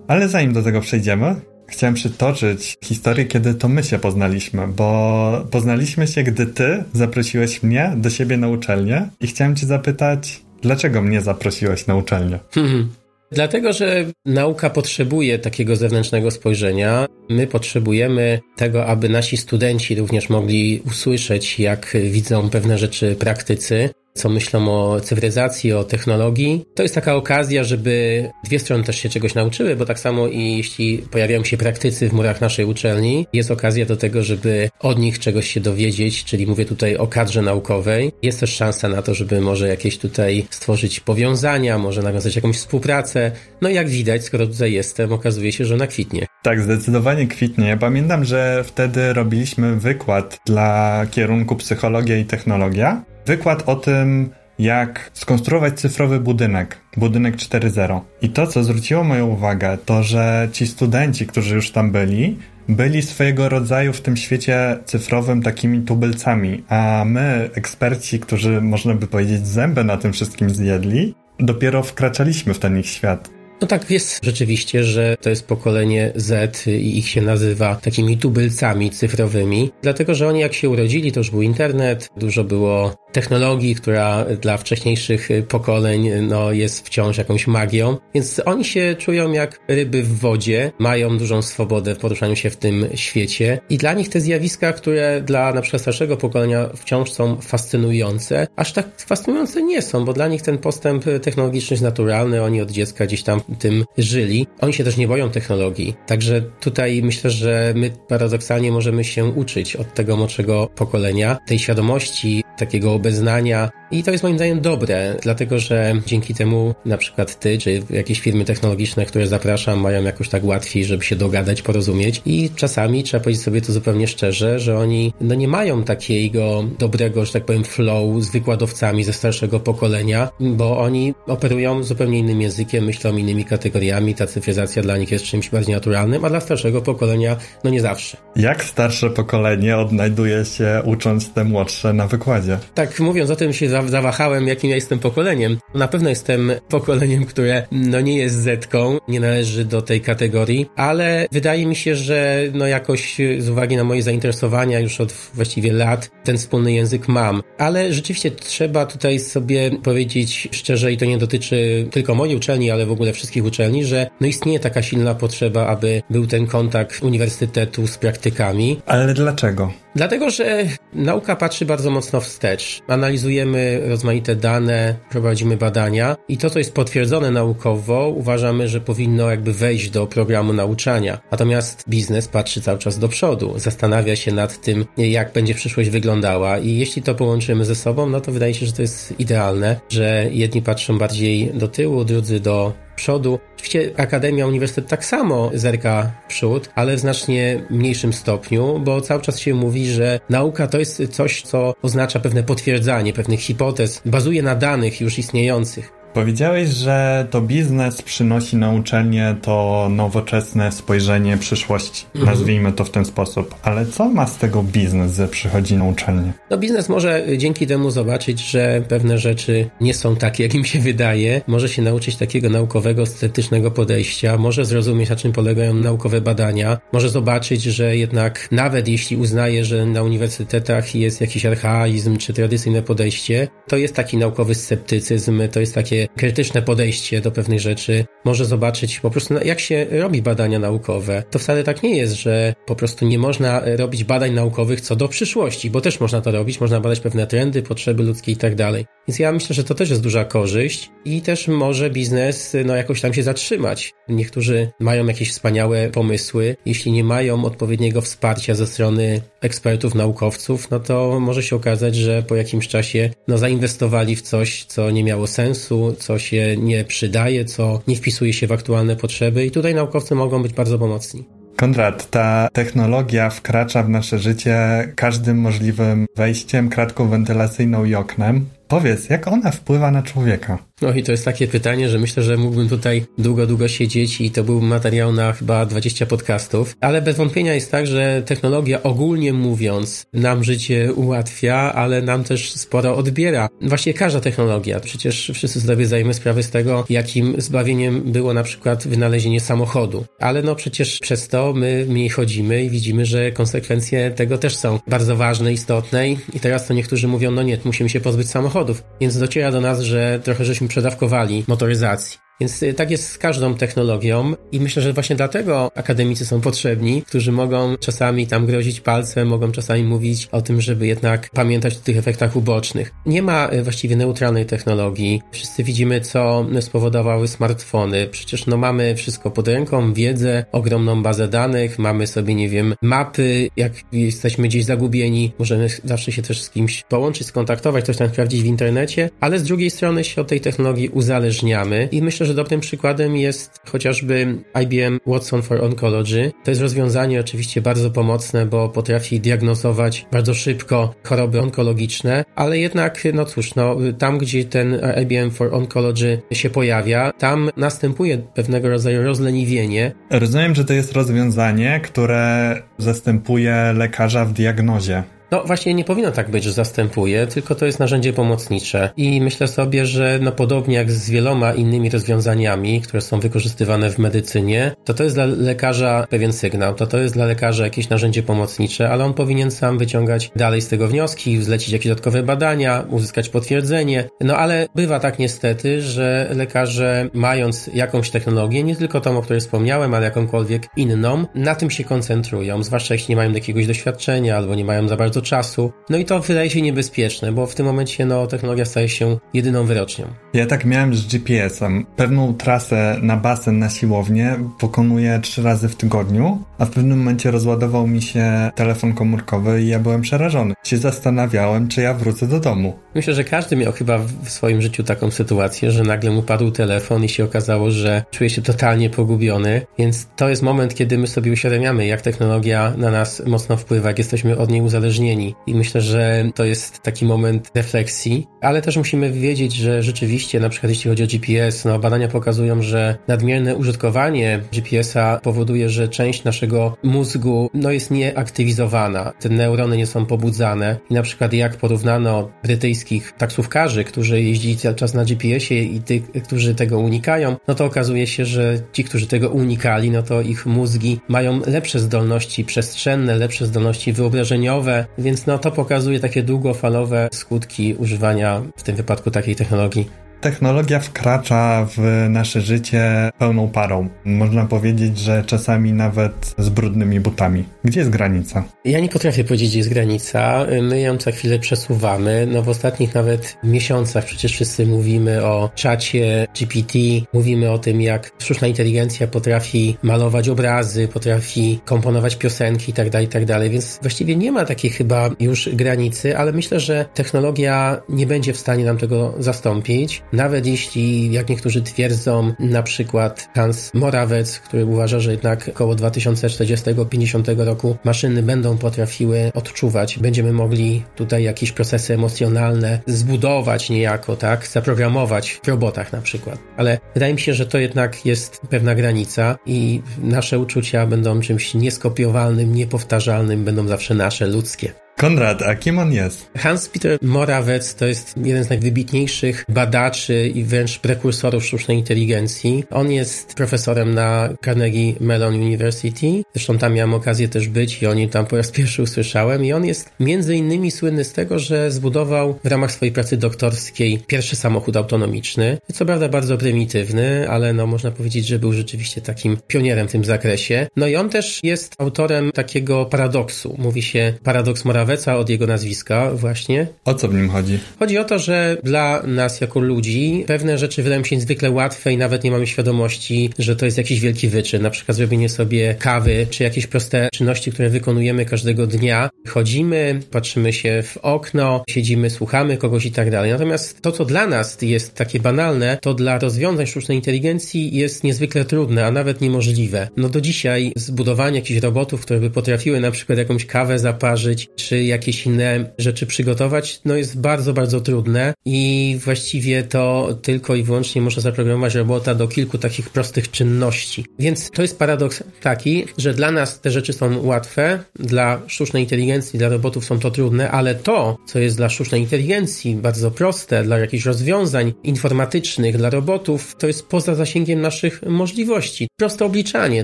Ale 0.07 0.29
zanim 0.29 0.53
do 0.53 0.63
tego 0.63 0.81
przejdziemy, 0.81 1.35
chciałem 1.67 1.95
przytoczyć 1.95 2.77
historię, 2.83 3.25
kiedy 3.25 3.53
to 3.53 3.67
my 3.67 3.83
się 3.83 3.99
poznaliśmy, 3.99 4.67
bo 4.67 5.47
poznaliśmy 5.51 6.07
się, 6.07 6.23
gdy 6.23 6.45
ty 6.45 6.83
zaprosiłeś 6.93 7.63
mnie 7.63 7.93
do 7.97 8.09
siebie 8.09 8.37
na 8.37 8.47
uczelnię 8.47 9.09
i 9.21 9.27
chciałem 9.27 9.55
cię 9.55 9.65
zapytać, 9.65 10.41
dlaczego 10.61 11.01
mnie 11.01 11.21
zaprosiłeś 11.21 11.87
na 11.87 11.95
uczelnię? 11.95 12.39
Hmm. 12.51 12.89
Dlatego, 13.31 13.73
że 13.73 14.05
nauka 14.25 14.69
potrzebuje 14.69 15.39
takiego 15.39 15.75
zewnętrznego 15.75 16.31
spojrzenia. 16.31 17.05
My 17.29 17.47
potrzebujemy 17.47 18.39
tego, 18.55 18.85
aby 18.85 19.09
nasi 19.09 19.37
studenci 19.37 19.95
również 19.95 20.29
mogli 20.29 20.81
usłyszeć, 20.85 21.59
jak 21.59 21.97
widzą 22.11 22.49
pewne 22.49 22.77
rzeczy 22.77 23.15
praktycy, 23.15 23.89
co 24.15 24.29
myślą 24.29 24.69
o 24.69 24.99
cyfryzacji, 24.99 25.73
o 25.73 25.83
technologii. 25.83 26.65
To 26.75 26.83
jest 26.83 26.95
taka 26.95 27.15
okazja, 27.15 27.63
żeby 27.63 28.25
dwie 28.43 28.59
strony 28.59 28.83
też 28.83 28.95
się 28.95 29.09
czegoś 29.09 29.35
nauczyły, 29.35 29.75
bo 29.75 29.85
tak 29.85 29.99
samo 29.99 30.27
i 30.27 30.57
jeśli 30.57 30.97
pojawiają 30.97 31.43
się 31.43 31.57
praktycy 31.57 32.09
w 32.09 32.13
murach 32.13 32.41
naszej 32.41 32.65
uczelni, 32.65 33.27
jest 33.33 33.51
okazja 33.51 33.85
do 33.85 33.97
tego, 33.97 34.23
żeby 34.23 34.69
od 34.79 34.99
nich 34.99 35.19
czegoś 35.19 35.49
się 35.49 35.59
dowiedzieć, 35.59 36.23
czyli 36.23 36.47
mówię 36.47 36.65
tutaj 36.65 36.97
o 36.97 37.07
kadrze 37.07 37.41
naukowej. 37.41 38.11
Jest 38.21 38.39
też 38.39 38.55
szansa 38.55 38.89
na 38.89 39.01
to, 39.01 39.13
żeby 39.13 39.41
może 39.41 39.67
jakieś 39.67 39.97
tutaj 39.97 40.45
stworzyć 40.49 40.99
powiązania, 40.99 41.77
może 41.77 42.01
nawiązać 42.01 42.35
jakąś 42.35 42.57
współpracę. 42.57 43.31
No 43.61 43.69
i 43.69 43.73
jak 43.73 43.89
widać, 43.89 44.23
skoro 44.23 44.47
tutaj 44.47 44.71
jestem, 44.71 45.13
okazuje 45.13 45.51
się, 45.51 45.65
że 45.65 45.75
ona 45.75 45.87
kwitnie. 45.87 46.27
Tak, 46.43 46.61
zdecydowanie 46.61 47.27
kwitnie. 47.27 47.67
Ja 47.67 47.77
pamiętam, 47.77 48.25
że 48.25 48.63
wtedy 48.67 49.13
robiliśmy 49.13 49.75
wykład 49.75 50.39
dla 50.45 51.05
kierunku 51.11 51.55
psychologia 51.55 52.17
i 52.17 52.25
technologia. 52.25 53.14
Wykład 53.25 53.69
o 53.69 53.75
tym, 53.75 54.29
jak 54.59 55.11
skonstruować 55.13 55.79
cyfrowy 55.79 56.19
budynek, 56.19 56.77
budynek 56.97 57.35
4.0. 57.35 58.01
I 58.21 58.29
to, 58.29 58.47
co 58.47 58.63
zwróciło 58.63 59.03
moją 59.03 59.27
uwagę, 59.27 59.77
to, 59.85 60.03
że 60.03 60.49
ci 60.51 60.67
studenci, 60.67 61.27
którzy 61.27 61.55
już 61.55 61.71
tam 61.71 61.91
byli, 61.91 62.37
byli 62.69 63.01
swojego 63.01 63.49
rodzaju 63.49 63.93
w 63.93 64.01
tym 64.01 64.17
świecie 64.17 64.77
cyfrowym 64.85 65.41
takimi 65.41 65.81
tubylcami, 65.81 66.63
a 66.69 67.03
my, 67.05 67.49
eksperci, 67.53 68.19
którzy 68.19 68.61
można 68.61 68.93
by 68.93 69.07
powiedzieć 69.07 69.47
zęby 69.47 69.83
na 69.83 69.97
tym 69.97 70.13
wszystkim 70.13 70.49
zjedli, 70.49 71.15
dopiero 71.39 71.83
wkraczaliśmy 71.83 72.53
w 72.53 72.59
ten 72.59 72.79
ich 72.79 72.87
świat. 72.87 73.29
No 73.61 73.67
tak 73.67 73.91
jest 73.91 74.25
rzeczywiście, 74.25 74.83
że 74.83 75.15
to 75.21 75.29
jest 75.29 75.47
pokolenie 75.47 76.11
Z 76.15 76.67
i 76.67 76.97
ich 76.97 77.07
się 77.07 77.21
nazywa 77.21 77.75
takimi 77.75 78.17
tubylcami 78.17 78.89
cyfrowymi, 78.89 79.71
dlatego 79.81 80.15
że 80.15 80.27
oni 80.27 80.39
jak 80.39 80.53
się 80.53 80.69
urodzili, 80.69 81.11
to 81.11 81.19
już 81.19 81.31
był 81.31 81.41
internet, 81.41 82.09
dużo 82.17 82.43
było 82.43 82.95
technologii, 83.15 83.75
która 83.75 84.25
dla 84.41 84.57
wcześniejszych 84.57 85.29
pokoleń 85.47 86.09
no, 86.21 86.51
jest 86.51 86.87
wciąż 86.87 87.17
jakąś 87.17 87.47
magią, 87.47 87.97
więc 88.13 88.41
oni 88.45 88.65
się 88.65 88.95
czują 88.99 89.31
jak 89.31 89.59
ryby 89.67 90.03
w 90.03 90.19
wodzie, 90.19 90.71
mają 90.79 91.17
dużą 91.17 91.41
swobodę 91.41 91.95
w 91.95 91.97
poruszaniu 91.97 92.35
się 92.35 92.49
w 92.49 92.57
tym 92.57 92.87
świecie 92.95 93.59
i 93.69 93.77
dla 93.77 93.93
nich 93.93 94.09
te 94.09 94.21
zjawiska, 94.21 94.73
które 94.73 95.21
dla 95.21 95.53
na 95.53 95.61
przykład 95.61 95.81
starszego 95.81 96.17
pokolenia 96.17 96.69
wciąż 96.75 97.11
są 97.11 97.41
fascynujące, 97.41 98.47
aż 98.55 98.73
tak 98.73 98.85
fascynujące 99.01 99.63
nie 99.63 99.81
są, 99.81 100.05
bo 100.05 100.13
dla 100.13 100.27
nich 100.27 100.41
ten 100.41 100.57
postęp 100.57 101.05
technologiczny 101.21 101.73
jest 101.73 101.83
naturalny, 101.83 102.43
oni 102.43 102.61
od 102.61 102.71
dziecka 102.71 103.05
gdzieś 103.05 103.23
tam 103.23 103.41
tym 103.59 103.85
żyli. 103.97 104.47
Oni 104.61 104.73
się 104.73 104.83
też 104.83 104.97
nie 104.97 105.07
boją 105.07 105.29
technologii. 105.29 105.95
Także 106.07 106.41
tutaj 106.59 107.01
myślę, 107.03 107.29
że 107.29 107.73
my 107.75 107.91
paradoksalnie 108.07 108.71
możemy 108.71 109.03
się 109.03 109.25
uczyć 109.25 109.75
od 109.75 109.93
tego 109.93 110.17
młodszego 110.17 110.69
pokolenia, 110.75 111.37
tej 111.47 111.59
świadomości, 111.59 112.43
takiego 112.57 112.93
obeznania 112.93 113.69
i 113.91 114.03
to 114.03 114.11
jest 114.11 114.23
moim 114.23 114.35
zdaniem 114.35 114.61
dobre, 114.61 115.15
dlatego 115.21 115.59
że 115.59 115.93
dzięki 116.05 116.33
temu 116.33 116.75
na 116.85 116.97
przykład 116.97 117.39
ty, 117.39 117.57
czy 117.57 117.83
jakieś 117.89 118.19
firmy 118.19 118.45
technologiczne, 118.45 119.05
które 119.05 119.27
zapraszam, 119.27 119.79
mają 119.79 120.03
jakoś 120.03 120.29
tak 120.29 120.43
łatwiej, 120.43 120.85
żeby 120.85 121.03
się 121.03 121.15
dogadać, 121.15 121.61
porozumieć 121.61 122.21
i 122.25 122.49
czasami 122.55 123.03
trzeba 123.03 123.23
powiedzieć 123.23 123.43
sobie 123.43 123.61
to 123.61 123.73
zupełnie 123.73 124.07
szczerze, 124.07 124.59
że 124.59 124.77
oni 124.77 125.13
no 125.21 125.35
nie 125.35 125.47
mają 125.47 125.83
takiego 125.83 126.63
dobrego, 126.79 127.25
że 127.25 127.33
tak 127.33 127.45
powiem, 127.45 127.63
flow 127.63 128.23
z 128.23 128.31
wykładowcami 128.31 129.03
ze 129.03 129.13
starszego 129.13 129.59
pokolenia, 129.59 130.29
bo 130.39 130.79
oni 130.79 131.13
operują 131.27 131.83
zupełnie 131.83 132.19
innym 132.19 132.41
językiem, 132.41 132.85
myślą 132.85 133.17
innymi 133.17 133.45
kategoriami, 133.45 134.15
ta 134.15 134.27
cyfryzacja 134.27 134.81
dla 134.81 134.97
nich 134.97 135.11
jest 135.11 135.25
czymś 135.25 135.49
bardziej 135.49 135.75
naturalnym, 135.75 136.25
a 136.25 136.29
dla 136.29 136.39
starszego 136.39 136.81
pokolenia 136.81 137.37
no 137.63 137.69
nie 137.69 137.81
zawsze. 137.81 138.17
Jak 138.35 138.63
starsze 138.63 139.09
pokolenie 139.09 139.77
odnajduje 139.77 140.45
się 140.45 140.81
ucząc 140.85 141.33
te 141.33 141.43
młodsze 141.43 141.93
na 141.93 142.07
wykładzie? 142.07 142.44
Tak 142.73 142.99
mówiąc 142.99 143.29
o 143.29 143.35
tym 143.35 143.53
się 143.53 143.69
zawahałem, 143.69 144.47
jakim 144.47 144.69
ja 144.69 144.75
jestem 144.75 144.99
pokoleniem. 144.99 145.57
Na 145.73 145.87
pewno 145.87 146.09
jestem 146.09 146.51
pokoleniem, 146.69 147.25
które 147.25 147.67
no 147.71 148.01
nie 148.01 148.17
jest 148.17 148.35
zetką, 148.35 148.97
nie 149.07 149.19
należy 149.19 149.65
do 149.65 149.81
tej 149.81 150.01
kategorii, 150.01 150.69
ale 150.75 151.27
wydaje 151.31 151.65
mi 151.65 151.75
się, 151.75 151.95
że 151.95 152.41
no 152.53 152.67
jakoś 152.67 153.17
z 153.39 153.49
uwagi 153.49 153.77
na 153.77 153.83
moje 153.83 154.03
zainteresowania 154.03 154.79
już 154.79 155.01
od 155.01 155.11
właściwie 155.33 155.73
lat 155.73 156.09
ten 156.23 156.37
wspólny 156.37 156.73
język 156.73 157.07
mam. 157.07 157.41
Ale 157.57 157.93
rzeczywiście 157.93 158.31
trzeba 158.31 158.85
tutaj 158.85 159.19
sobie 159.19 159.71
powiedzieć 159.83 160.47
szczerze 160.51 160.91
i 160.91 160.97
to 160.97 161.05
nie 161.05 161.17
dotyczy 161.17 161.87
tylko 161.91 162.15
mojej 162.15 162.35
uczelni, 162.35 162.71
ale 162.71 162.85
w 162.85 162.91
ogóle 162.91 163.13
wszystkich 163.13 163.45
uczelni, 163.45 163.85
że 163.85 164.07
no 164.21 164.27
istnieje 164.27 164.59
taka 164.59 164.81
silna 164.81 165.15
potrzeba, 165.15 165.67
aby 165.67 166.01
był 166.09 166.27
ten 166.27 166.47
kontakt 166.47 167.03
uniwersytetu 167.03 167.87
z 167.87 167.97
praktykami. 167.97 168.81
Ale 168.85 169.13
dlaczego? 169.13 169.73
Dlatego, 169.95 170.29
że 170.29 170.65
nauka 170.93 171.35
patrzy 171.35 171.65
bardzo 171.65 171.91
mocno 171.91 172.21
wstecz. 172.35 172.81
Analizujemy 172.87 173.81
rozmaite 173.87 174.35
dane, 174.35 174.95
prowadzimy 175.09 175.57
badania 175.57 176.15
i 176.27 176.37
to, 176.37 176.49
co 176.49 176.59
jest 176.59 176.73
potwierdzone 176.73 177.31
naukowo, 177.31 178.09
uważamy, 178.09 178.67
że 178.67 178.81
powinno 178.81 179.29
jakby 179.29 179.53
wejść 179.53 179.89
do 179.89 180.07
programu 180.07 180.53
nauczania. 180.53 181.19
Natomiast 181.31 181.83
biznes 181.89 182.27
patrzy 182.27 182.61
cały 182.61 182.79
czas 182.79 182.99
do 182.99 183.07
przodu, 183.07 183.53
zastanawia 183.59 184.15
się 184.15 184.31
nad 184.31 184.61
tym, 184.61 184.85
jak 184.97 185.33
będzie 185.33 185.53
przyszłość 185.53 185.89
wyglądała 185.89 186.57
i 186.57 186.77
jeśli 186.77 187.01
to 187.01 187.15
połączymy 187.15 187.65
ze 187.65 187.75
sobą, 187.75 188.09
no 188.09 188.21
to 188.21 188.31
wydaje 188.31 188.53
się, 188.53 188.65
że 188.65 188.73
to 188.73 188.81
jest 188.81 189.19
idealne, 189.19 189.79
że 189.89 190.27
jedni 190.31 190.61
patrzą 190.61 190.97
bardziej 190.97 191.51
do 191.53 191.67
tyłu, 191.67 192.03
drudzy 192.03 192.39
do 192.39 192.84
przodu. 192.95 193.39
Oczywiście 193.55 193.91
Akademia, 193.97 194.47
Uniwersytet 194.47 194.87
tak 194.87 195.05
samo 195.05 195.51
zerka 195.53 196.11
w 196.25 196.27
przód, 196.27 196.69
ale 196.75 196.95
w 196.95 196.99
znacznie 196.99 197.61
mniejszym 197.69 198.13
stopniu, 198.13 198.79
bo 198.79 199.01
cały 199.01 199.21
czas 199.21 199.39
się 199.39 199.53
mówi, 199.53 199.87
że 199.87 200.19
nauka 200.29 200.67
to 200.67 200.79
jest 200.79 201.03
coś, 201.11 201.41
co 201.41 201.73
oznacza 201.81 202.19
pewne 202.19 202.43
potwierdzanie 202.43 203.13
pewnych 203.13 203.39
hipotez, 203.39 204.01
bazuje 204.05 204.43
na 204.43 204.55
danych 204.55 205.01
już 205.01 205.19
istniejących. 205.19 206.04
Powiedziałeś, 206.15 206.69
że 206.69 207.27
to 207.31 207.41
biznes 207.41 208.01
przynosi 208.01 208.55
na 208.55 208.71
uczelnię 208.71 209.35
to 209.41 209.87
nowoczesne 209.91 210.71
spojrzenie 210.71 211.37
przyszłości. 211.37 212.05
Mhm. 212.15 212.25
Nazwijmy 212.25 212.71
to 212.73 212.85
w 212.85 212.89
ten 212.89 213.05
sposób. 213.05 213.55
Ale 213.63 213.85
co 213.85 214.09
ma 214.09 214.27
z 214.27 214.37
tego 214.37 214.63
biznes, 214.63 215.15
że 215.15 215.27
przychodzi 215.27 215.77
na 215.77 215.83
uczelnię? 215.83 216.33
No 216.49 216.57
biznes 216.57 216.89
może 216.89 217.25
dzięki 217.37 217.67
temu 217.67 217.91
zobaczyć, 217.91 218.39
że 218.39 218.81
pewne 218.87 219.17
rzeczy 219.17 219.69
nie 219.81 219.93
są 219.93 220.15
takie, 220.15 220.43
jak 220.43 220.55
im 220.55 220.65
się 220.65 220.79
wydaje. 220.79 221.41
Może 221.47 221.69
się 221.69 221.81
nauczyć 221.81 222.15
takiego 222.15 222.49
naukowego, 222.49 223.05
sceptycznego 223.05 223.71
podejścia. 223.71 224.37
Może 224.37 224.65
zrozumieć, 224.65 225.09
na 225.09 225.15
czym 225.15 225.31
polegają 225.31 225.73
naukowe 225.73 226.21
badania. 226.21 226.77
Może 226.93 227.09
zobaczyć, 227.09 227.63
że 227.63 227.97
jednak 227.97 228.47
nawet 228.51 228.87
jeśli 228.87 229.17
uznaje, 229.17 229.65
że 229.65 229.85
na 229.85 230.03
uniwersytetach 230.03 230.95
jest 230.95 231.21
jakiś 231.21 231.45
archaizm 231.45 232.17
czy 232.17 232.33
tradycyjne 232.33 232.81
podejście, 232.81 233.47
to 233.67 233.77
jest 233.77 233.95
taki 233.95 234.17
naukowy 234.17 234.55
sceptycyzm, 234.55 235.41
to 235.51 235.59
jest 235.59 235.75
takie 235.75 236.04
krytyczne 236.07 236.61
podejście 236.61 237.21
do 237.21 237.31
pewnych 237.31 237.59
rzeczy, 237.59 238.05
może 238.25 238.45
zobaczyć 238.45 238.99
po 238.99 239.11
prostu, 239.11 239.33
jak 239.45 239.59
się 239.59 239.85
robi 239.89 240.21
badania 240.21 240.59
naukowe. 240.59 241.23
To 241.31 241.39
wcale 241.39 241.63
tak 241.63 241.83
nie 241.83 241.97
jest, 241.97 242.13
że 242.13 242.53
po 242.65 242.75
prostu 242.75 243.05
nie 243.05 243.19
można 243.19 243.61
robić 243.65 244.03
badań 244.03 244.33
naukowych 244.33 244.81
co 244.81 244.95
do 244.95 245.07
przyszłości, 245.07 245.69
bo 245.69 245.81
też 245.81 245.99
można 245.99 246.21
to 246.21 246.31
robić, 246.31 246.61
można 246.61 246.79
badać 246.79 246.99
pewne 246.99 247.27
trendy, 247.27 247.61
potrzeby 247.61 248.03
ludzkie 248.03 248.31
i 248.31 248.37
tak 248.37 248.55
dalej. 248.55 248.85
Więc 249.07 249.19
ja 249.19 249.31
myślę, 249.31 249.53
że 249.53 249.63
to 249.63 249.75
też 249.75 249.89
jest 249.89 250.01
duża 250.01 250.25
korzyść 250.25 250.91
i 251.05 251.21
też 251.21 251.47
może 251.47 251.89
biznes 251.89 252.55
no 252.65 252.75
jakoś 252.75 253.01
tam 253.01 253.13
się 253.13 253.23
zatrzymać. 253.23 253.93
Niektórzy 254.09 254.71
mają 254.79 255.07
jakieś 255.07 255.31
wspaniałe 255.31 255.89
pomysły. 255.89 256.55
Jeśli 256.65 256.91
nie 256.91 257.03
mają 257.03 257.45
odpowiedniego 257.45 258.01
wsparcia 258.01 258.55
ze 258.55 258.67
strony 258.67 259.21
ekspertów, 259.45 259.95
naukowców, 259.95 260.71
no 260.71 260.79
to 260.79 261.19
może 261.19 261.43
się 261.43 261.55
okazać, 261.55 261.95
że 261.95 262.23
po 262.23 262.35
jakimś 262.35 262.67
czasie 262.67 263.09
no 263.27 263.37
zainwestowali 263.37 264.15
w 264.15 264.21
coś, 264.21 264.65
co 264.65 264.91
nie 264.91 265.03
miało 265.03 265.27
sensu, 265.27 265.95
co 265.99 266.19
się 266.19 266.57
nie 266.57 266.83
przydaje, 266.83 267.45
co 267.45 267.81
nie 267.87 267.95
wpisuje 267.95 268.33
się 268.33 268.47
w 268.47 268.51
aktualne 268.51 268.95
potrzeby 268.95 269.45
i 269.45 269.51
tutaj 269.51 269.75
naukowcy 269.75 270.15
mogą 270.15 270.43
być 270.43 270.53
bardzo 270.53 270.79
pomocni. 270.79 271.25
Konrad, 271.55 272.09
ta 272.09 272.47
technologia 272.53 273.29
wkracza 273.29 273.83
w 273.83 273.89
nasze 273.89 274.19
życie 274.19 274.57
każdym 274.95 275.37
możliwym 275.37 276.05
wejściem, 276.15 276.69
kratką 276.69 277.09
wentylacyjną 277.09 277.85
i 277.85 277.95
oknem. 277.95 278.45
Powiedz, 278.67 279.09
jak 279.09 279.27
ona 279.27 279.51
wpływa 279.51 279.91
na 279.91 280.03
człowieka? 280.03 280.57
No 280.81 280.93
i 280.93 281.03
to 281.03 281.11
jest 281.11 281.25
takie 281.25 281.47
pytanie, 281.47 281.89
że 281.89 281.99
myślę, 281.99 282.23
że 282.23 282.37
mógłbym 282.37 282.69
tutaj 282.69 283.05
długo, 283.17 283.47
długo 283.47 283.67
siedzieć 283.67 284.21
i 284.21 284.31
to 284.31 284.43
był 284.43 284.61
materiał 284.61 285.13
na 285.13 285.33
chyba 285.33 285.65
20 285.65 286.05
podcastów, 286.05 286.75
ale 286.81 287.01
bez 287.01 287.17
wątpienia 287.17 287.53
jest 287.53 287.71
tak, 287.71 287.87
że 287.87 288.23
technologia 288.25 288.83
ogólnie 288.83 289.33
mówiąc 289.33 290.05
nam 290.13 290.43
życie 290.43 290.93
ułatwia, 290.93 291.55
ale 291.55 292.01
nam 292.01 292.23
też 292.23 292.51
sporo 292.53 292.95
odbiera. 292.95 293.49
Właściwie 293.61 293.93
każda 293.93 294.19
technologia. 294.19 294.79
Przecież 294.79 295.31
wszyscy 295.33 295.61
sobie 295.61 295.85
zdajemy 295.85 296.13
sprawę 296.13 296.43
z 296.43 296.49
tego, 296.49 296.85
jakim 296.89 297.35
zbawieniem 297.37 298.11
było 298.11 298.33
na 298.33 298.43
przykład 298.43 298.87
wynalezienie 298.87 299.39
samochodu. 299.39 300.05
Ale 300.19 300.41
no 300.41 300.55
przecież 300.55 300.99
przez 300.99 301.27
to 301.27 301.53
my 301.53 301.85
mniej 301.89 302.09
chodzimy 302.09 302.63
i 302.63 302.69
widzimy, 302.69 303.05
że 303.05 303.31
konsekwencje 303.31 304.11
tego 304.11 304.37
też 304.37 304.55
są 304.55 304.79
bardzo 304.87 305.15
ważne, 305.15 305.53
istotne 305.53 306.09
i 306.09 306.39
teraz 306.41 306.67
to 306.67 306.73
niektórzy 306.73 307.07
mówią, 307.07 307.31
no 307.31 307.43
nie, 307.43 307.57
musimy 307.65 307.89
się 307.89 307.99
pozbyć 307.99 308.29
samochodów. 308.29 308.83
Więc 309.01 309.17
dociera 309.17 309.51
do 309.51 309.61
nas, 309.61 309.81
że 309.81 310.19
trochę 310.23 310.45
żeśmy 310.45 310.64
przedawkowali 310.67 311.43
motoryzacji. 311.47 312.24
Więc 312.39 312.63
y, 312.63 312.73
tak 312.73 312.91
jest 312.91 313.09
z 313.09 313.17
każdą 313.17 313.55
technologią 313.55 314.33
i 314.51 314.59
myślę, 314.59 314.81
że 314.81 314.93
właśnie 314.93 315.15
dlatego 315.15 315.71
akademicy 315.75 316.25
są 316.25 316.41
potrzebni, 316.41 317.01
którzy 317.01 317.31
mogą 317.31 317.77
czasami 317.77 318.27
tam 318.27 318.45
grozić 318.45 318.79
palcem, 318.79 319.27
mogą 319.27 319.51
czasami 319.51 319.83
mówić 319.83 320.27
o 320.31 320.41
tym, 320.41 320.61
żeby 320.61 320.87
jednak 320.87 321.29
pamiętać 321.29 321.75
o 321.75 321.79
tych 321.79 321.97
efektach 321.97 322.35
ubocznych. 322.35 322.91
Nie 323.05 323.21
ma 323.21 323.49
y, 323.53 323.63
właściwie 323.63 323.95
neutralnej 323.95 324.45
technologii. 324.45 325.21
Wszyscy 325.31 325.63
widzimy, 325.63 326.01
co 326.01 326.45
spowodowały 326.61 327.27
smartfony. 327.27 328.07
Przecież 328.07 328.45
no 328.45 328.57
mamy 328.57 328.95
wszystko 328.95 329.31
pod 329.31 329.47
ręką, 329.47 329.93
wiedzę, 329.93 330.45
ogromną 330.51 331.03
bazę 331.03 331.27
danych, 331.27 331.79
mamy 331.79 332.07
sobie, 332.07 332.35
nie 332.35 332.49
wiem, 332.49 332.75
mapy, 332.81 333.49
jak 333.57 333.71
jesteśmy 333.91 334.47
gdzieś 334.47 334.65
zagubieni, 334.65 335.31
możemy 335.39 335.67
zawsze 335.83 336.11
się 336.11 336.21
też 336.21 336.41
z 336.41 336.49
kimś 336.49 336.83
połączyć, 336.83 337.27
skontaktować, 337.27 337.85
coś 337.85 337.97
tam 337.97 338.09
sprawdzić 338.09 338.41
w 338.41 338.45
internecie, 338.45 339.09
ale 339.19 339.39
z 339.39 339.43
drugiej 339.43 339.69
strony 339.69 340.03
się 340.03 340.21
od 340.21 340.27
tej 340.27 340.41
technologii 340.41 340.89
uzależniamy 340.89 341.89
i 341.91 342.01
myślę, 342.01 342.24
że 342.25 342.33
dobrym 342.33 342.59
przykładem 342.59 343.17
jest 343.17 343.59
chociażby 343.71 344.43
IBM 344.63 344.99
Watson 345.05 345.41
for 345.41 345.63
Oncology. 345.63 346.31
To 346.43 346.51
jest 346.51 346.61
rozwiązanie 346.61 347.19
oczywiście 347.19 347.61
bardzo 347.61 347.91
pomocne, 347.91 348.45
bo 348.45 348.69
potrafi 348.69 349.19
diagnozować 349.19 350.05
bardzo 350.11 350.33
szybko 350.33 350.93
choroby 351.03 351.41
onkologiczne, 351.41 352.25
ale 352.35 352.59
jednak, 352.59 353.03
no 353.13 353.25
cóż, 353.25 353.55
no, 353.55 353.77
tam 353.99 354.17
gdzie 354.17 354.45
ten 354.45 354.81
IBM 355.03 355.31
for 355.31 355.53
Oncology 355.53 356.21
się 356.31 356.49
pojawia, 356.49 357.11
tam 357.11 357.49
następuje 357.57 358.17
pewnego 358.17 358.69
rodzaju 358.69 359.03
rozleniwienie. 359.03 359.91
Rozumiem, 360.09 360.55
że 360.55 360.65
to 360.65 360.73
jest 360.73 360.93
rozwiązanie, 360.93 361.79
które 361.83 362.61
zastępuje 362.77 363.73
lekarza 363.75 364.25
w 364.25 364.33
diagnozie. 364.33 365.03
No 365.31 365.43
właśnie 365.43 365.73
nie 365.73 365.83
powinno 365.83 366.11
tak 366.11 366.31
być, 366.31 366.43
że 366.43 366.53
zastępuje, 366.53 367.27
tylko 367.27 367.55
to 367.55 367.65
jest 367.65 367.79
narzędzie 367.79 368.13
pomocnicze. 368.13 368.89
I 368.97 369.21
myślę 369.21 369.47
sobie, 369.47 369.85
że 369.85 370.19
no 370.21 370.31
podobnie 370.31 370.75
jak 370.75 370.91
z 370.91 371.09
wieloma 371.09 371.53
innymi 371.53 371.89
rozwiązaniami, 371.89 372.81
które 372.81 373.01
są 373.01 373.19
wykorzystywane 373.19 373.89
w 373.89 373.99
medycynie, 373.99 374.75
to 374.85 374.93
to 374.93 375.03
jest 375.03 375.15
dla 375.15 375.25
lekarza 375.25 376.07
pewien 376.09 376.33
sygnał, 376.33 376.75
to 376.75 376.87
to 376.87 376.97
jest 376.97 377.13
dla 377.13 377.25
lekarza 377.25 377.63
jakieś 377.63 377.89
narzędzie 377.89 378.23
pomocnicze, 378.23 378.89
ale 378.89 379.05
on 379.05 379.13
powinien 379.13 379.51
sam 379.51 379.77
wyciągać 379.77 380.31
dalej 380.35 380.61
z 380.61 380.67
tego 380.67 380.87
wnioski, 380.87 381.43
zlecić 381.43 381.69
jakieś 381.69 381.87
dodatkowe 381.87 382.23
badania, 382.23 382.85
uzyskać 382.89 383.29
potwierdzenie. 383.29 384.09
No 384.21 384.37
ale 384.37 384.67
bywa 384.75 384.99
tak 384.99 385.19
niestety, 385.19 385.81
że 385.81 386.29
lekarze 386.35 387.09
mając 387.13 387.69
jakąś 387.73 388.09
technologię, 388.09 388.63
nie 388.63 388.75
tylko 388.75 389.01
tą, 389.01 389.17
o 389.17 389.21
której 389.21 389.39
wspomniałem, 389.39 389.93
ale 389.93 390.05
jakąkolwiek 390.05 390.67
inną, 390.77 391.25
na 391.35 391.55
tym 391.55 391.71
się 391.71 391.83
koncentrują, 391.83 392.63
zwłaszcza 392.65 392.93
jeśli 392.93 393.11
nie 393.11 393.15
mają 393.15 393.31
jakiegoś 393.31 393.67
doświadczenia 393.67 394.37
albo 394.37 394.55
nie 394.55 394.65
mają 394.65 394.87
za 394.87 394.97
bardzo 394.97 395.21
czasu. 395.21 395.71
No 395.89 395.97
i 395.97 396.05
to 396.05 396.19
wydaje 396.19 396.49
się 396.49 396.61
niebezpieczne, 396.61 397.31
bo 397.31 397.45
w 397.45 397.55
tym 397.55 397.65
momencie 397.65 398.05
no, 398.05 398.27
technologia 398.27 398.65
staje 398.65 398.89
się 398.89 399.17
jedyną 399.33 399.65
wyrocznią. 399.65 400.07
Ja 400.33 400.45
tak 400.45 400.65
miałem 400.65 400.95
z 400.95 401.07
GPS-em. 401.07 401.85
Pewną 401.95 402.33
trasę 402.33 402.99
na 403.01 403.17
basen 403.17 403.59
na 403.59 403.69
siłownię 403.69 404.35
pokonuję 404.59 405.19
trzy 405.23 405.43
razy 405.43 405.69
w 405.69 405.75
tygodniu, 405.75 406.43
a 406.57 406.65
w 406.65 406.69
pewnym 406.69 406.97
momencie 406.97 407.31
rozładował 407.31 407.87
mi 407.87 408.01
się 408.01 408.51
telefon 408.55 408.93
komórkowy 408.93 409.63
i 409.63 409.67
ja 409.67 409.79
byłem 409.79 410.01
przerażony. 410.01 410.53
Się 410.63 410.77
zastanawiałem, 410.77 411.67
czy 411.67 411.81
ja 411.81 411.93
wrócę 411.93 412.27
do 412.27 412.39
domu. 412.39 412.73
Myślę, 412.95 413.13
że 413.13 413.23
każdy 413.23 413.55
miał 413.55 413.71
chyba 413.71 413.97
w 413.97 414.29
swoim 414.29 414.61
życiu 414.61 414.83
taką 414.83 415.11
sytuację, 415.11 415.71
że 415.71 415.83
nagle 415.83 416.11
mu 416.11 416.23
padł 416.23 416.51
telefon 416.51 417.03
i 417.03 417.09
się 417.09 417.23
okazało, 417.23 417.71
że 417.71 418.03
czuje 418.11 418.29
się 418.29 418.41
totalnie 418.41 418.89
pogubiony, 418.89 419.61
więc 419.77 420.07
to 420.15 420.29
jest 420.29 420.41
moment, 420.41 420.75
kiedy 420.75 420.97
my 420.97 421.07
sobie 421.07 421.31
uświadamiamy, 421.31 421.85
jak 421.85 422.01
technologia 422.01 422.54
na 422.77 422.91
nas 422.91 423.21
mocno 423.25 423.57
wpływa, 423.57 423.87
jak 423.87 423.97
jesteśmy 423.97 424.37
od 424.37 424.51
niej 424.51 424.61
uzależnieni. 424.61 425.35
I 425.47 425.55
myślę, 425.55 425.81
że 425.81 426.25
to 426.35 426.45
jest 426.45 426.79
taki 426.79 427.05
moment 427.05 427.51
refleksji, 427.55 428.27
ale 428.41 428.61
też 428.61 428.77
musimy 428.77 429.11
wiedzieć, 429.11 429.55
że 429.55 429.83
rzeczywiście, 429.83 430.39
na 430.39 430.49
przykład 430.49 430.69
jeśli 430.69 430.89
chodzi 430.89 431.03
o 431.03 431.07
GPS, 431.07 431.65
no 431.65 431.79
badania 431.79 432.07
pokazują, 432.07 432.61
że 432.61 432.97
nadmierne 433.07 433.55
użytkowanie 433.55 434.39
GPS-a 434.53 435.19
powoduje, 435.23 435.69
że 435.69 435.87
część 435.87 436.23
naszego 436.23 436.77
mózgu 436.83 437.49
no, 437.53 437.71
jest 437.71 437.91
nieaktywizowana. 437.91 439.13
Te 439.19 439.29
neurony 439.29 439.77
nie 439.77 439.87
są 439.87 440.05
pobudzane. 440.05 440.77
I 440.89 440.93
na 440.93 441.01
przykład 441.01 441.33
jak 441.33 441.57
porównano 441.57 442.29
brytyjskich 442.43 443.11
taksówkarzy, 443.11 443.83
którzy 443.83 444.21
jeździli 444.21 444.57
cały 444.57 444.75
czas 444.75 444.93
na 444.93 445.05
GPS-ie 445.05 445.63
i 445.63 445.79
tych, 445.79 446.11
którzy 446.23 446.55
tego 446.55 446.79
unikają, 446.79 447.35
no 447.47 447.55
to 447.55 447.65
okazuje 447.65 448.07
się, 448.07 448.25
że 448.25 448.59
ci, 448.73 448.83
którzy 448.83 449.07
tego 449.07 449.29
unikali, 449.29 449.91
no 449.91 450.03
to 450.03 450.21
ich 450.21 450.45
mózgi 450.45 450.99
mają 451.07 451.41
lepsze 451.47 451.79
zdolności 451.79 452.44
przestrzenne, 452.45 453.15
lepsze 453.15 453.45
zdolności 453.45 453.93
wyobrażeniowe, 453.93 454.85
więc 454.97 455.25
no 455.25 455.39
to 455.39 455.51
pokazuje 455.51 455.99
takie 455.99 456.23
długofalowe 456.23 457.09
skutki 457.13 457.73
używania 457.73 458.41
w 458.55 458.63
tym 458.63 458.75
wypadku 458.75 459.11
takiej 459.11 459.35
technologii 459.35 460.04
technologia 460.25 460.79
wkracza 460.79 461.67
w 461.77 462.05
nasze 462.09 462.41
życie 462.41 463.09
pełną 463.17 463.49
parą. 463.49 463.89
Można 464.05 464.45
powiedzieć, 464.45 464.97
że 464.97 465.23
czasami 465.25 465.73
nawet 465.73 466.35
z 466.37 466.49
brudnymi 466.49 466.99
butami. 466.99 467.43
Gdzie 467.63 467.79
jest 467.79 467.91
granica? 467.91 468.43
Ja 468.65 468.79
nie 468.79 468.89
potrafię 468.89 469.23
powiedzieć, 469.23 469.49
gdzie 469.49 469.57
jest 469.57 469.69
granica. 469.69 470.45
My 470.61 470.81
ją 470.81 470.99
za 470.99 471.11
chwilę 471.11 471.39
przesuwamy. 471.39 472.27
No 472.31 472.41
w 472.41 472.49
ostatnich 472.49 472.95
nawet 472.95 473.37
miesiącach 473.43 474.05
przecież 474.05 474.31
wszyscy 474.31 474.65
mówimy 474.67 475.25
o 475.25 475.49
czacie 475.55 476.27
GPT, 476.39 476.79
mówimy 477.13 477.51
o 477.51 477.57
tym, 477.57 477.81
jak 477.81 478.11
sztuczna 478.19 478.47
inteligencja 478.47 479.07
potrafi 479.07 479.77
malować 479.83 480.29
obrazy, 480.29 480.87
potrafi 480.87 481.59
komponować 481.65 482.15
piosenki 482.15 482.71
itd., 482.71 482.89
tak 482.89 483.01
itd., 483.01 483.39
tak 483.39 483.49
więc 483.49 483.79
właściwie 483.81 484.15
nie 484.15 484.31
ma 484.31 484.45
takiej 484.45 484.71
chyba 484.71 485.09
już 485.19 485.49
granicy, 485.53 486.17
ale 486.17 486.31
myślę, 486.31 486.59
że 486.59 486.85
technologia 486.93 487.81
nie 487.89 488.07
będzie 488.07 488.33
w 488.33 488.37
stanie 488.37 488.65
nam 488.65 488.77
tego 488.77 489.13
zastąpić. 489.19 490.01
Nawet 490.15 490.45
jeśli, 490.45 491.11
jak 491.11 491.29
niektórzy 491.29 491.61
twierdzą, 491.61 492.33
na 492.39 492.63
przykład 492.63 493.29
Hans 493.35 493.73
Morawec, 493.73 494.39
który 494.39 494.65
uważa, 494.65 494.99
że 494.99 495.11
jednak 495.11 495.49
około 495.49 495.75
2040-50 495.75 497.45
roku 497.45 497.77
maszyny 497.83 498.23
będą 498.23 498.57
potrafiły 498.57 499.31
odczuwać, 499.33 499.99
będziemy 499.99 500.33
mogli 500.33 500.83
tutaj 500.95 501.23
jakieś 501.23 501.51
procesy 501.51 501.93
emocjonalne 501.93 502.79
zbudować 502.87 503.69
niejako, 503.69 504.15
tak, 504.15 504.47
zaprogramować 504.47 505.39
w 505.43 505.47
robotach 505.47 505.93
na 505.93 506.01
przykład. 506.01 506.39
Ale 506.57 506.79
wydaje 506.93 507.13
mi 507.13 507.19
się, 507.19 507.33
że 507.33 507.45
to 507.45 507.57
jednak 507.57 508.05
jest 508.05 508.41
pewna 508.49 508.75
granica 508.75 509.37
i 509.45 509.81
nasze 509.97 510.39
uczucia 510.39 510.87
będą 510.87 511.21
czymś 511.21 511.53
nieskopiowalnym, 511.53 512.55
niepowtarzalnym, 512.55 513.45
będą 513.45 513.67
zawsze 513.67 513.93
nasze, 513.93 514.27
ludzkie. 514.27 514.84
Konrad, 514.97 515.41
a 515.41 515.55
kim 515.55 515.79
on 515.79 515.93
jest? 515.93 516.29
Hans-Peter 516.37 516.97
Morawec 517.01 517.75
to 517.75 517.85
jest 517.85 518.15
jeden 518.23 518.43
z 518.43 518.49
najwybitniejszych 518.49 519.45
badaczy 519.49 520.27
i 520.27 520.43
wręcz 520.43 520.79
prekursorów 520.79 521.45
sztucznej 521.45 521.77
inteligencji. 521.77 522.63
On 522.71 522.91
jest 522.91 523.33
profesorem 523.33 523.93
na 523.93 524.29
Carnegie 524.45 524.93
Mellon 524.99 525.35
University. 525.35 526.23
Zresztą 526.33 526.57
tam 526.57 526.73
miałem 526.73 526.93
okazję 526.93 527.27
też 527.27 527.47
być 527.47 527.81
i 527.81 527.87
o 527.87 527.93
nim 527.93 528.09
tam 528.09 528.25
po 528.25 528.37
raz 528.37 528.51
pierwszy 528.51 528.83
usłyszałem. 528.83 529.45
I 529.45 529.53
on 529.53 529.65
jest 529.65 529.89
między 529.99 530.35
innymi 530.35 530.71
słynny 530.71 531.03
z 531.03 531.13
tego, 531.13 531.39
że 531.39 531.71
zbudował 531.71 532.39
w 532.43 532.47
ramach 532.47 532.71
swojej 532.71 532.91
pracy 532.91 533.17
doktorskiej 533.17 533.99
pierwszy 534.07 534.35
samochód 534.35 534.77
autonomiczny. 534.77 535.57
Co 535.73 535.85
prawda 535.85 536.09
bardzo 536.09 536.37
prymitywny, 536.37 537.29
ale 537.29 537.53
no 537.53 537.67
można 537.67 537.91
powiedzieć, 537.91 538.27
że 538.27 538.39
był 538.39 538.53
rzeczywiście 538.53 539.01
takim 539.01 539.37
pionierem 539.47 539.87
w 539.87 539.91
tym 539.91 540.05
zakresie. 540.05 540.67
No 540.75 540.87
i 540.87 540.95
on 540.95 541.09
też 541.09 541.39
jest 541.43 541.75
autorem 541.77 542.31
takiego 542.31 542.85
paradoksu. 542.85 543.55
Mówi 543.57 543.81
się 543.81 544.13
paradoks 544.23 544.65
Moraweca 544.65 544.84
Od 545.17 545.29
jego 545.29 545.47
nazwiska 545.47 546.11
właśnie. 546.11 546.67
O 546.85 546.93
co 546.93 547.07
w 547.07 547.13
nim 547.13 547.29
chodzi? 547.29 547.59
Chodzi 547.79 547.97
o 547.97 548.03
to, 548.03 548.19
że 548.19 548.57
dla 548.63 549.03
nas 549.03 549.41
jako 549.41 549.59
ludzi 549.59 550.23
pewne 550.27 550.57
rzeczy 550.57 550.83
wydają 550.83 551.03
się 551.03 551.15
niezwykle 551.15 551.51
łatwe 551.51 551.93
i 551.93 551.97
nawet 551.97 552.23
nie 552.23 552.31
mamy 552.31 552.47
świadomości, 552.47 553.29
że 553.39 553.55
to 553.55 553.65
jest 553.65 553.77
jakiś 553.77 553.99
wielki 553.99 554.27
wyczyn. 554.27 554.61
Na 554.61 554.69
przykład 554.69 554.97
zrobienie 554.97 555.29
sobie 555.29 555.75
kawy, 555.79 556.27
czy 556.29 556.43
jakieś 556.43 556.67
proste 556.67 557.09
czynności, 557.13 557.51
które 557.51 557.69
wykonujemy 557.69 558.25
każdego 558.25 558.67
dnia. 558.67 559.09
Chodzimy, 559.27 559.99
patrzymy 560.11 560.53
się 560.53 560.83
w 560.83 560.97
okno, 560.97 561.63
siedzimy, 561.69 562.09
słuchamy 562.09 562.57
kogoś 562.57 562.85
i 562.85 562.91
tak 562.91 563.11
dalej. 563.11 563.31
Natomiast 563.31 563.81
to, 563.81 563.91
co 563.91 564.05
dla 564.05 564.27
nas 564.27 564.57
jest 564.61 564.93
takie 564.93 565.19
banalne, 565.19 565.77
to 565.81 565.93
dla 565.93 566.19
rozwiązań 566.19 566.67
sztucznej 566.67 566.97
inteligencji 566.97 567.75
jest 567.75 568.03
niezwykle 568.03 568.45
trudne, 568.45 568.85
a 568.85 568.91
nawet 568.91 569.21
niemożliwe. 569.21 569.87
No 569.97 570.09
do 570.09 570.21
dzisiaj 570.21 570.73
zbudowanie 570.75 571.39
jakichś 571.39 571.61
robotów, 571.61 572.01
które 572.01 572.19
by 572.19 572.29
potrafiły 572.29 572.79
na 572.79 572.91
przykład 572.91 573.19
jakąś 573.19 573.45
kawę 573.45 573.79
zaparzyć, 573.79 574.49
czy 574.55 574.74
czy 574.75 574.83
jakieś 574.83 575.25
inne 575.25 575.65
rzeczy 575.77 576.05
przygotować, 576.05 576.81
no 576.85 576.95
jest 576.95 577.19
bardzo, 577.19 577.53
bardzo 577.53 577.81
trudne 577.81 578.33
i 578.45 578.97
właściwie 579.03 579.63
to 579.63 580.17
tylko 580.21 580.55
i 580.55 580.63
wyłącznie 580.63 581.01
można 581.01 581.21
zaprogramować 581.21 581.75
robota 581.75 582.15
do 582.15 582.27
kilku 582.27 582.57
takich 582.57 582.89
prostych 582.89 583.31
czynności. 583.31 584.05
Więc 584.19 584.51
to 584.51 584.61
jest 584.61 584.79
paradoks 584.79 585.23
taki, 585.41 585.85
że 585.97 586.13
dla 586.13 586.31
nas 586.31 586.61
te 586.61 586.71
rzeczy 586.71 586.93
są 586.93 587.25
łatwe, 587.25 587.79
dla 587.99 588.41
sztucznej 588.47 588.83
inteligencji, 588.83 589.39
dla 589.39 589.49
robotów 589.49 589.85
są 589.85 589.99
to 589.99 590.11
trudne, 590.11 590.51
ale 590.51 590.75
to, 590.75 591.17
co 591.25 591.39
jest 591.39 591.57
dla 591.57 591.69
sztucznej 591.69 592.01
inteligencji 592.01 592.75
bardzo 592.75 593.11
proste, 593.11 593.63
dla 593.63 593.79
jakichś 593.79 594.05
rozwiązań 594.05 594.73
informatycznych, 594.83 595.77
dla 595.77 595.89
robotów, 595.89 596.55
to 596.59 596.67
jest 596.67 596.87
poza 596.87 597.15
zasięgiem 597.15 597.61
naszych 597.61 598.01
możliwości. 598.03 598.87
Proste 598.99 599.25
obliczanie, 599.25 599.83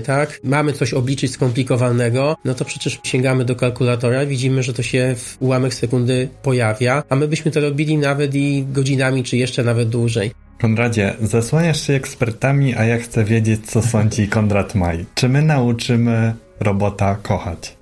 tak? 0.00 0.40
Mamy 0.44 0.72
coś 0.72 0.94
obliczyć 0.94 1.32
skomplikowanego, 1.32 2.36
no 2.44 2.54
to 2.54 2.64
przecież 2.64 3.00
sięgamy 3.04 3.44
do 3.44 3.56
kalkulatora, 3.56 4.26
widzimy, 4.26 4.62
że 4.62 4.72
to 4.72 4.81
się 4.82 5.14
w 5.18 5.36
ułamek 5.40 5.74
sekundy 5.74 6.28
pojawia, 6.42 7.02
a 7.08 7.16
my 7.16 7.28
byśmy 7.28 7.50
to 7.50 7.60
robili 7.60 7.98
nawet 7.98 8.34
i 8.34 8.64
godzinami, 8.72 9.24
czy 9.24 9.36
jeszcze 9.36 9.62
nawet 9.62 9.88
dłużej. 9.88 10.30
Konradzie, 10.60 11.14
zasłaniasz 11.20 11.86
się 11.86 11.92
ekspertami, 11.92 12.74
a 12.74 12.84
ja 12.84 12.98
chcę 12.98 13.24
wiedzieć, 13.24 13.66
co 13.66 13.82
sądzi 13.82 14.28
Konrad 14.28 14.74
Maj. 14.74 15.04
Czy 15.14 15.28
my 15.28 15.42
nauczymy 15.42 16.34
robota 16.60 17.18
kochać? 17.22 17.81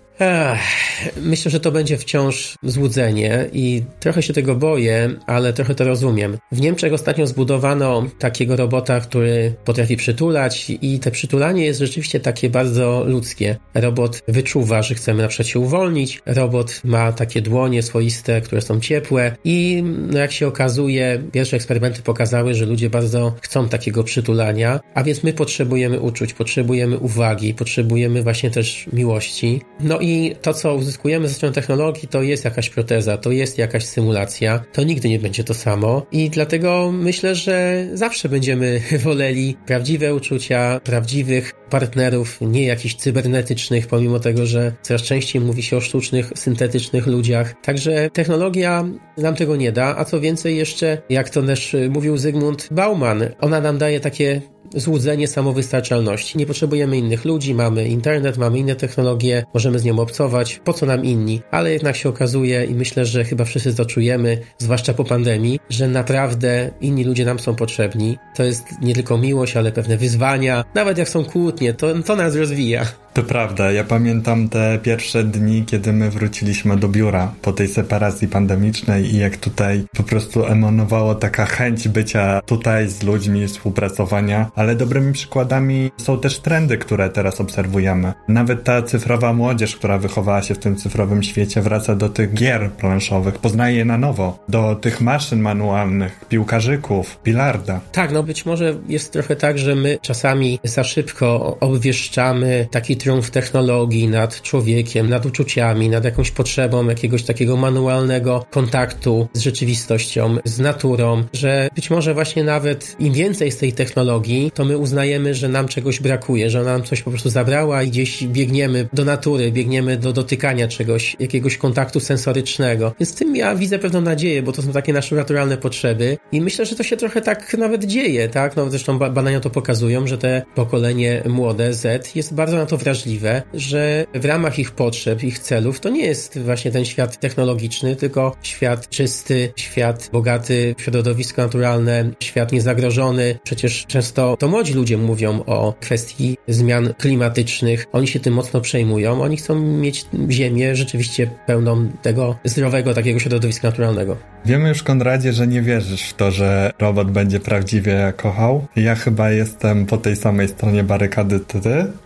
Myślę, 1.23 1.51
że 1.51 1.61
to 1.61 1.73
będzie 1.73 1.97
wciąż 1.97 2.55
złudzenie 2.63 3.47
i 3.53 3.83
trochę 4.01 4.23
się 4.23 4.33
tego 4.33 4.55
boję, 4.55 5.11
ale 5.27 5.53
trochę 5.53 5.75
to 5.75 5.85
rozumiem. 5.85 6.39
W 6.53 6.61
Niemczech 6.61 6.93
ostatnio 6.93 7.27
zbudowano 7.27 8.07
takiego 8.19 8.57
robota, 8.57 9.01
który 9.01 9.55
potrafi 9.65 9.97
przytulać 9.97 10.71
i 10.83 10.99
te 10.99 11.11
przytulanie 11.11 11.65
jest 11.65 11.81
rzeczywiście 11.81 12.21
takie 12.21 12.51
bardzo 12.51 13.05
ludzkie. 13.07 13.57
Robot 13.75 14.23
wyczuwa, 14.29 14.83
że 14.83 14.95
chcemy 14.95 15.23
na 15.23 15.29
przykład 15.29 15.49
się 15.49 15.59
uwolnić, 15.59 16.23
robot 16.27 16.81
ma 16.85 17.13
takie 17.13 17.43
dłonie 17.43 17.83
swoiste, 17.83 18.41
które 18.41 18.61
są 18.61 18.81
ciepłe 18.81 19.37
i 19.45 19.83
no 19.85 20.19
jak 20.19 20.33
się 20.33 20.47
okazuje, 20.47 21.23
pierwsze 21.33 21.57
eksperymenty 21.57 22.03
pokazały, 22.03 22.55
że 22.55 22.67
ludzie 22.67 22.91
bardzo 22.91 23.35
chcą 23.43 23.69
takiego 23.69 24.05
przytulania, 24.05 24.81
a 24.95 25.05
więc 25.05 25.25
my 25.25 25.33
potrzebujemy 25.33 26.01
uczuć, 26.01 26.33
potrzebujemy 26.33 26.99
uwagi, 26.99 27.55
potrzebujemy 27.55 28.23
właśnie 28.23 28.51
też 28.51 28.87
miłości. 28.93 29.61
No 29.81 29.99
i 29.99 30.10
i 30.11 30.37
to, 30.43 30.55
co 30.55 30.75
uzyskujemy 30.75 31.29
ze 31.29 31.35
strony 31.35 31.55
technologii, 31.55 32.09
to 32.09 32.23
jest 32.23 32.45
jakaś 32.45 32.71
proteza, 32.71 33.17
to 33.17 33.31
jest 33.31 33.59
jakaś 33.59 33.85
symulacja, 33.85 34.65
to 34.73 34.83
nigdy 34.83 35.09
nie 35.09 35.19
będzie 35.19 35.45
to 35.45 35.55
samo 35.55 36.07
i 36.13 36.31
dlatego 36.31 36.93
myślę, 36.93 37.35
że 37.35 37.87
zawsze 37.95 38.29
będziemy 38.29 38.81
woleli 39.05 39.57
prawdziwe 39.67 40.15
uczucia, 40.15 40.81
prawdziwych 40.85 41.53
partnerów, 41.71 42.39
nie 42.41 42.67
jakichś 42.67 42.95
cybernetycznych, 42.95 43.87
pomimo 43.87 44.21
tego, 44.21 44.47
że 44.47 44.73
coraz 44.83 45.03
częściej 45.03 45.43
mówi 45.43 45.63
się 45.63 45.77
o 45.77 45.81
sztucznych, 45.81 46.33
syntetycznych 46.35 47.07
ludziach. 47.07 47.55
Także 47.63 48.11
technologia 48.13 48.85
nam 49.17 49.35
tego 49.35 49.57
nie 49.57 49.73
da, 49.73 49.97
a 49.97 50.05
co 50.05 50.21
więcej 50.21 50.57
jeszcze, 50.57 51.03
jak 51.11 51.31
to 51.31 51.43
też 51.43 51.77
mówił 51.91 52.19
Zygmunt 52.19 52.69
Bauman, 52.71 53.25
ona 53.41 53.61
nam 53.61 53.79
daje 53.79 54.01
takie 54.01 54.41
złudzenie 54.75 55.29
samowystarczalności. 55.29 56.39
Nie 56.39 56.47
potrzebujemy 56.47 56.97
innych 56.99 57.25
ludzi, 57.25 57.55
mamy 57.55 57.89
internet, 57.89 58.39
mamy 58.39 58.59
inne 58.59 58.77
technologie, 58.77 59.45
możemy 59.55 59.79
z 59.79 59.85
nią 59.85 59.99
obcować, 59.99 60.61
po 60.65 60.73
co 60.73 60.87
nam 60.87 61.05
inni? 61.05 61.41
Ale 61.51 61.73
jednak 61.73 61.97
się 61.97 62.09
okazuje 62.09 62.65
i 62.65 62.75
myślę, 62.75 63.07
że 63.07 63.25
chyba 63.25 63.45
wszyscy 63.45 63.75
to 63.75 63.85
czujemy, 63.85 64.39
zwłaszcza 64.59 64.95
po 64.95 65.05
pandemii, 65.05 65.61
że 65.71 65.89
naprawdę 65.89 66.71
inni 66.81 67.05
ludzie 67.05 67.25
nam 67.25 67.39
są 67.39 67.55
potrzebni. 67.55 68.19
To 68.37 68.43
jest 68.43 68.65
nie 68.83 68.95
tylko 68.95 69.19
miłość, 69.19 69.57
ale 69.57 69.73
pewne 69.73 69.97
wyzwania. 69.97 70.65
Nawet 70.75 70.99
jak 70.99 71.09
są 71.09 71.25
kłótnie, 71.25 71.75
to, 71.75 72.03
to 72.03 72.17
nas 72.17 72.37
rozwija. 72.37 72.87
To 73.15 73.23
prawda, 73.23 73.73
ja 73.73 73.85
pamiętam 73.85 74.49
te 74.49 74.79
pierwsze 74.83 75.25
dni, 75.25 75.65
kiedy 75.65 75.93
my 75.93 76.11
wróciliśmy 76.11 76.77
do 76.77 76.89
biura 76.89 77.33
po 77.43 77.53
tej 77.53 77.69
separacji 77.69 78.29
pandemicznej 78.29 79.15
i 79.15 79.19
jak 79.19 79.37
tutaj 79.37 79.85
po 79.97 80.03
prostu 80.03 80.47
emanowało 80.47 81.15
taka 81.15 81.47
chęć 81.47 81.89
bycia 81.89 82.41
tutaj 82.47 82.89
z 82.89 83.03
ludźmi, 83.03 83.47
współpracowania, 83.47 84.51
ale 84.55 84.75
dobrymi 84.75 85.13
przykładami 85.13 85.91
są 85.97 86.21
też 86.21 86.39
trendy, 86.39 86.79
które 86.79 87.09
teraz 87.09 87.41
obserwujemy. 87.41 88.13
Nawet 88.29 88.65
ta 88.65 88.83
cyfrowa 88.83 89.33
młodzież, 89.33 89.77
która 89.77 89.99
wychowała 89.99 90.43
się 90.43 90.55
w 90.55 90.59
tym 90.59 90.77
cyfrowym 90.77 91.23
świecie, 91.23 91.63
wraca 91.63 91.95
do 91.95 92.09
tych 92.09 92.35
gier 92.35 92.71
planszowych, 92.71 93.39
poznaje 93.39 93.77
je 93.77 93.85
na 93.85 93.99
nowo, 93.99 94.39
do 94.49 94.75
tych 94.75 95.01
maszyn 95.01 95.41
manualnych, 95.41 96.25
piłkarzyków, 96.29 97.21
bilarda. 97.25 97.81
Tak, 97.93 98.13
no 98.13 98.23
być 98.23 98.47
może 98.47 98.75
jest 98.89 99.13
trochę 99.13 99.37
tak, 99.37 99.59
że 99.59 99.75
my 99.75 99.99
czasami 100.03 100.61
za 100.65 100.85
szybko 100.85 101.57
obwieszczamy 101.61 102.69
taki 102.71 103.00
triumf 103.01 103.31
technologii 103.31 104.09
nad 104.09 104.43
człowiekiem, 104.43 105.09
nad 105.09 105.27
uczuciami, 105.27 105.89
nad 105.89 106.05
jakąś 106.05 106.31
potrzebą 106.31 106.89
jakiegoś 106.89 107.23
takiego 107.23 107.57
manualnego 107.57 108.45
kontaktu 108.51 109.29
z 109.35 109.41
rzeczywistością, 109.41 110.37
z 110.45 110.59
naturą, 110.59 111.25
że 111.33 111.69
być 111.75 111.91
może 111.91 112.15
właśnie 112.15 112.45
nawet 112.45 112.97
im 112.99 113.13
więcej 113.13 113.53
z 113.53 113.57
tej 113.57 113.73
technologii, 113.73 114.51
to 114.55 114.65
my 114.65 114.79
uznajemy, 114.79 115.35
że 115.35 115.49
nam 115.49 115.69
czegoś 115.69 116.01
brakuje, 116.01 116.51
że 116.51 116.61
ona 116.61 116.73
nam 116.73 116.83
coś 116.83 117.03
po 117.03 117.11
prostu 117.11 117.31
zabrała 117.31 117.83
i 117.83 117.89
gdzieś 117.89 118.25
biegniemy 118.25 118.89
do 118.93 119.05
natury, 119.05 119.53
biegniemy 119.53 119.97
do 119.97 120.13
dotykania 120.13 120.69
czegoś, 120.69 121.17
jakiegoś 121.21 121.57
kontaktu 121.57 122.01
sensorycznego. 122.01 122.95
Więc 123.01 123.15
tym 123.15 123.37
ja 123.37 123.55
widzę 123.55 123.79
pewną 123.79 124.01
nadzieję, 124.01 124.43
bo 124.43 124.53
to 124.53 124.63
są 124.63 124.73
takie 124.73 124.93
nasze 124.93 125.17
naturalne 125.17 125.57
potrzeby 125.57 126.19
i 126.33 126.41
myślę, 126.41 126.67
że 126.67 126.77
to 126.77 126.83
się 126.83 126.97
trochę 126.97 127.21
tak 127.21 127.55
nawet 127.59 127.85
dzieje, 127.85 128.29
tak? 128.29 128.57
No 128.57 128.71
zresztą 128.71 128.99
badania 128.99 129.41
to 129.41 129.51
pokazują, 129.51 130.07
że 130.07 130.19
te 130.19 130.43
pokolenie 130.55 131.23
młode 131.29 131.75
Z 131.75 132.17
jest 132.17 132.35
bardzo 132.35 132.57
na 132.57 132.67
to 132.67 132.77
wrażliwe 132.77 132.90
wrażliwe, 132.91 133.43
że 133.55 134.07
w 134.15 134.25
ramach 134.25 134.59
ich 134.59 134.71
potrzeb, 134.71 135.23
ich 135.23 135.39
celów, 135.39 135.81
to 135.81 135.89
nie 135.89 136.07
jest 136.07 136.39
właśnie 136.39 136.71
ten 136.71 136.85
świat 136.85 137.21
technologiczny, 137.21 137.97
tylko 137.97 138.37
świat 138.43 138.89
czysty, 138.89 139.53
świat 139.57 140.11
bogaty 140.13 140.75
środowisko 140.79 141.43
naturalne, 141.43 142.11
świat 142.21 142.53
niezagrożony. 142.53 143.39
Przecież 143.45 143.87
często 143.87 144.37
to 144.37 144.49
młodzi 144.49 144.75
ludzie 144.75 144.99
mówią 144.99 145.43
o 145.47 145.75
kwestii 145.81 146.37
zmian 146.49 146.95
klimatycznych. 146.99 147.87
Oni 147.93 148.09
się 148.09 148.21
tym 148.21 148.35
mocno 148.35 148.61
przejmują. 148.61 149.23
Oni 149.23 149.37
chcą 149.37 149.61
mieć 149.61 150.05
ziemię 150.31 150.77
rzeczywiście 150.77 151.31
pełną 151.47 151.89
tego 152.03 152.37
zdrowego 152.45 152.95
takiego 152.95 153.19
środowiska 153.19 153.69
naturalnego. 153.69 154.17
Wiemy 154.45 154.69
już, 154.69 154.83
Konradzie, 154.83 155.33
że 155.33 155.47
nie 155.47 155.63
wierzysz 155.63 156.03
w 156.03 156.15
to, 156.15 156.31
że 156.31 156.71
robot 156.79 157.11
będzie 157.11 157.41
prawdziwie 157.41 158.13
kochał. 158.17 158.67
Ja 158.77 158.95
chyba 158.95 159.31
jestem 159.31 159.87
po 159.87 159.97
tej 159.99 160.17
samej 160.17 160.49
stronie 160.49 160.85
barykady 160.85 161.41
ty. 161.41 161.61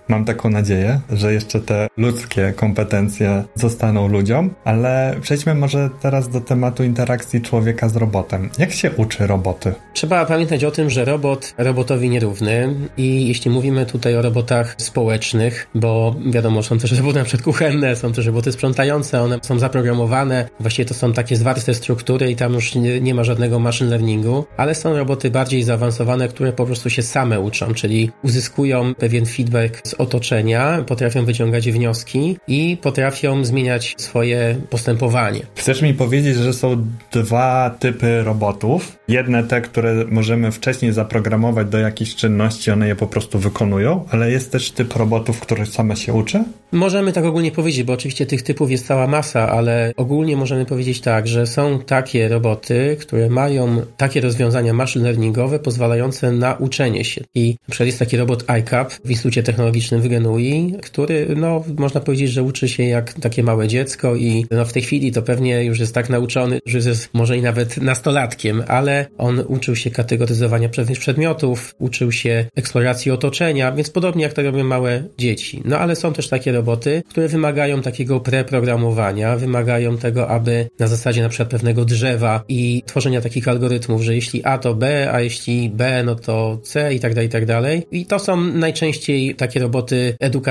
Mam 0.09 0.25
taką 0.25 0.51
nadzieję 0.51 0.74
nadzieję, 0.75 1.01
że 1.13 1.33
jeszcze 1.33 1.61
te 1.61 1.89
ludzkie 1.97 2.53
kompetencje 2.57 3.45
zostaną 3.55 4.09
ludziom, 4.09 4.51
ale 4.65 5.17
przejdźmy 5.21 5.55
może 5.55 5.91
teraz 6.01 6.29
do 6.29 6.41
tematu 6.41 6.85
interakcji 6.85 7.41
człowieka 7.41 7.89
z 7.89 7.97
robotem. 7.97 8.51
Jak 8.59 8.73
się 8.73 8.91
uczy 8.91 9.27
roboty? 9.27 9.73
Trzeba 9.93 10.27
pamiętać 10.27 10.65
o 10.65 10.71
tym, 10.71 10.91
że 10.91 11.05
robot 11.05 11.55
robotowi 11.59 12.11
nierówny 12.11 12.75
i 12.97 13.29
jeśli 13.29 13.51
mówimy 13.51 13.87
tutaj 13.87 14.17
o 14.17 14.23
robotach 14.23 14.75
społecznych, 14.79 15.69
bo 15.75 16.17
wiadomo, 16.31 16.63
są 16.63 16.79
też 16.79 16.93
roboty 16.93 17.19
na 17.19 17.25
przykład 17.25 17.45
kuchenne, 17.45 17.97
są 17.97 18.13
też 18.13 18.27
roboty 18.27 18.53
sprzątające, 18.53 19.23
one 19.23 19.39
są 19.43 19.59
zaprogramowane, 19.59 20.49
właściwie 20.61 20.89
to 20.89 20.95
są 20.95 21.13
takie 21.13 21.37
zwarte 21.37 21.75
struktury 21.75 22.31
i 22.31 22.37
tam 22.37 22.53
już 22.53 22.75
nie, 22.75 23.01
nie 23.01 23.15
ma 23.15 23.25
żadnego 23.25 23.59
machine 23.59 23.91
learningu, 23.91 24.45
ale 24.57 24.75
są 24.75 24.97
roboty 24.97 25.31
bardziej 25.31 25.63
zaawansowane, 25.63 26.29
które 26.29 26.53
po 26.53 26.67
prostu 26.67 26.91
się 26.91 27.03
same 27.03 27.41
uczą, 27.41 27.75
czyli 27.75 28.11
uzyskują 28.23 28.95
pewien 28.95 29.27
feedback 29.27 29.81
z 29.89 29.95
otoczenia, 29.95 30.64
potrafią 30.87 31.25
wyciągać 31.25 31.71
wnioski 31.71 32.37
i 32.49 32.77
potrafią 32.83 33.45
zmieniać 33.45 33.95
swoje 33.99 34.57
postępowanie. 34.71 35.41
Chcesz 35.55 35.83
mi 35.83 35.95
powiedzieć, 35.95 36.37
że 36.37 36.53
są 36.53 36.87
dwa 37.13 37.75
typy 37.79 38.23
robotów? 38.23 38.99
Jedne 39.09 39.45
te, 39.45 39.61
które 39.61 40.05
możemy 40.11 40.53
wcześniej 40.53 40.93
zaprogramować 40.93 41.69
do 41.69 41.79
jakichś 41.79 42.15
czynności, 42.15 42.71
one 42.71 42.89
je 42.89 42.97
po 42.97 43.07
prostu 43.07 43.39
wykonują, 43.39 44.05
ale 44.11 44.31
jest 44.31 44.53
też 44.53 44.71
typ 44.71 44.97
robotów, 44.97 45.41
który 45.41 45.67
same 45.67 45.97
się 45.97 46.13
uczy? 46.13 46.45
Możemy 46.73 47.13
tak 47.13 47.25
ogólnie 47.25 47.53
powiedzieć, 47.53 47.83
bo 47.83 47.93
oczywiście 47.93 48.27
tych 48.27 48.43
typów 48.43 48.71
jest 48.71 48.87
cała 48.87 49.07
masa, 49.07 49.49
ale 49.51 49.93
ogólnie 49.97 50.37
możemy 50.37 50.67
powiedzieć 50.67 51.01
tak, 51.01 51.29
że 51.29 51.47
są 51.47 51.79
takie 51.79 52.29
roboty, 52.29 52.97
które 53.01 53.29
mają 53.31 53.83
takie 53.97 54.21
rozwiązania 54.21 54.73
machine 54.73 55.05
learningowe 55.05 55.59
pozwalające 55.59 56.33
na 56.33 56.55
uczenie 56.55 57.05
się. 57.05 57.21
I 57.35 57.57
na 57.69 57.73
przykład 57.73 57.87
jest 57.87 57.99
taki 57.99 58.17
robot 58.17 58.51
iCap 58.51 58.93
w 58.93 59.11
Instytucie 59.11 59.43
Technologicznym 59.43 60.01
w 60.01 60.09
Genui, 60.09 60.54
który, 60.83 61.27
no, 61.37 61.65
można 61.79 62.01
powiedzieć, 62.01 62.31
że 62.31 62.43
uczy 62.43 62.69
się 62.69 62.83
jak 62.83 63.13
takie 63.13 63.43
małe 63.43 63.69
dziecko 63.69 64.17
i 64.17 64.47
no, 64.51 64.65
w 64.65 64.73
tej 64.73 64.83
chwili 64.83 65.13
to 65.13 65.23
pewnie 65.23 65.65
już 65.65 65.81
jest 65.81 65.95
tak 65.95 66.11
nauczony, 66.11 66.61
że 66.67 66.79
jest 66.79 67.09
może 67.15 67.37
i 67.37 67.43
nawet 67.43 67.77
nastolatkiem, 67.77 68.63
ale 68.69 69.07
on 69.19 69.45
uczył 69.49 69.77
się 69.77 69.91
kategoryzowania 69.91 70.69
pewnych 70.69 70.99
przedmiotów, 70.99 71.75
uczył 71.79 72.13
się 72.13 72.47
eksploracji 72.57 73.11
otoczenia, 73.11 73.73
więc 73.73 73.91
podobnie 73.91 74.23
jak 74.23 74.33
to 74.33 74.43
robią 74.43 74.65
małe 74.65 75.03
dzieci. 75.19 75.63
No 75.65 75.79
ale 75.79 75.97
są 75.97 76.13
też 76.13 76.29
takie 76.29 76.53
roboty, 76.53 77.03
które 77.09 77.29
wymagają 77.29 77.83
takiego 77.83 78.21
preprogramowania, 78.21 79.37
wymagają 79.37 79.97
tego, 79.99 80.29
aby 80.29 80.69
na 80.79 80.87
zasadzie 80.87 81.23
na 81.23 81.29
przykład 81.29 81.49
pewnego 81.49 81.85
drzewa 81.85 82.45
i 82.49 82.83
tworzenia 82.87 83.21
takich 83.21 83.49
algorytmów, 83.49 84.03
że 84.03 84.15
jeśli 84.15 84.45
A 84.45 84.59
to 84.59 84.75
B, 84.75 85.11
a 85.13 85.21
jeśli 85.21 85.71
B, 85.71 86.03
no 86.05 86.15
to 86.15 86.59
C 86.63 86.95
i 86.95 87.01
tak 87.01 87.15
dalej, 87.15 87.29
i 87.29 87.31
tak 87.31 87.47
dalej. 87.47 87.87
I 87.93 88.07
to 88.07 88.19
są 88.19 88.37
najczęściej 88.37 89.35
takie 89.35 89.61
roboty 89.61 90.17
edukacyjne, 90.21 90.44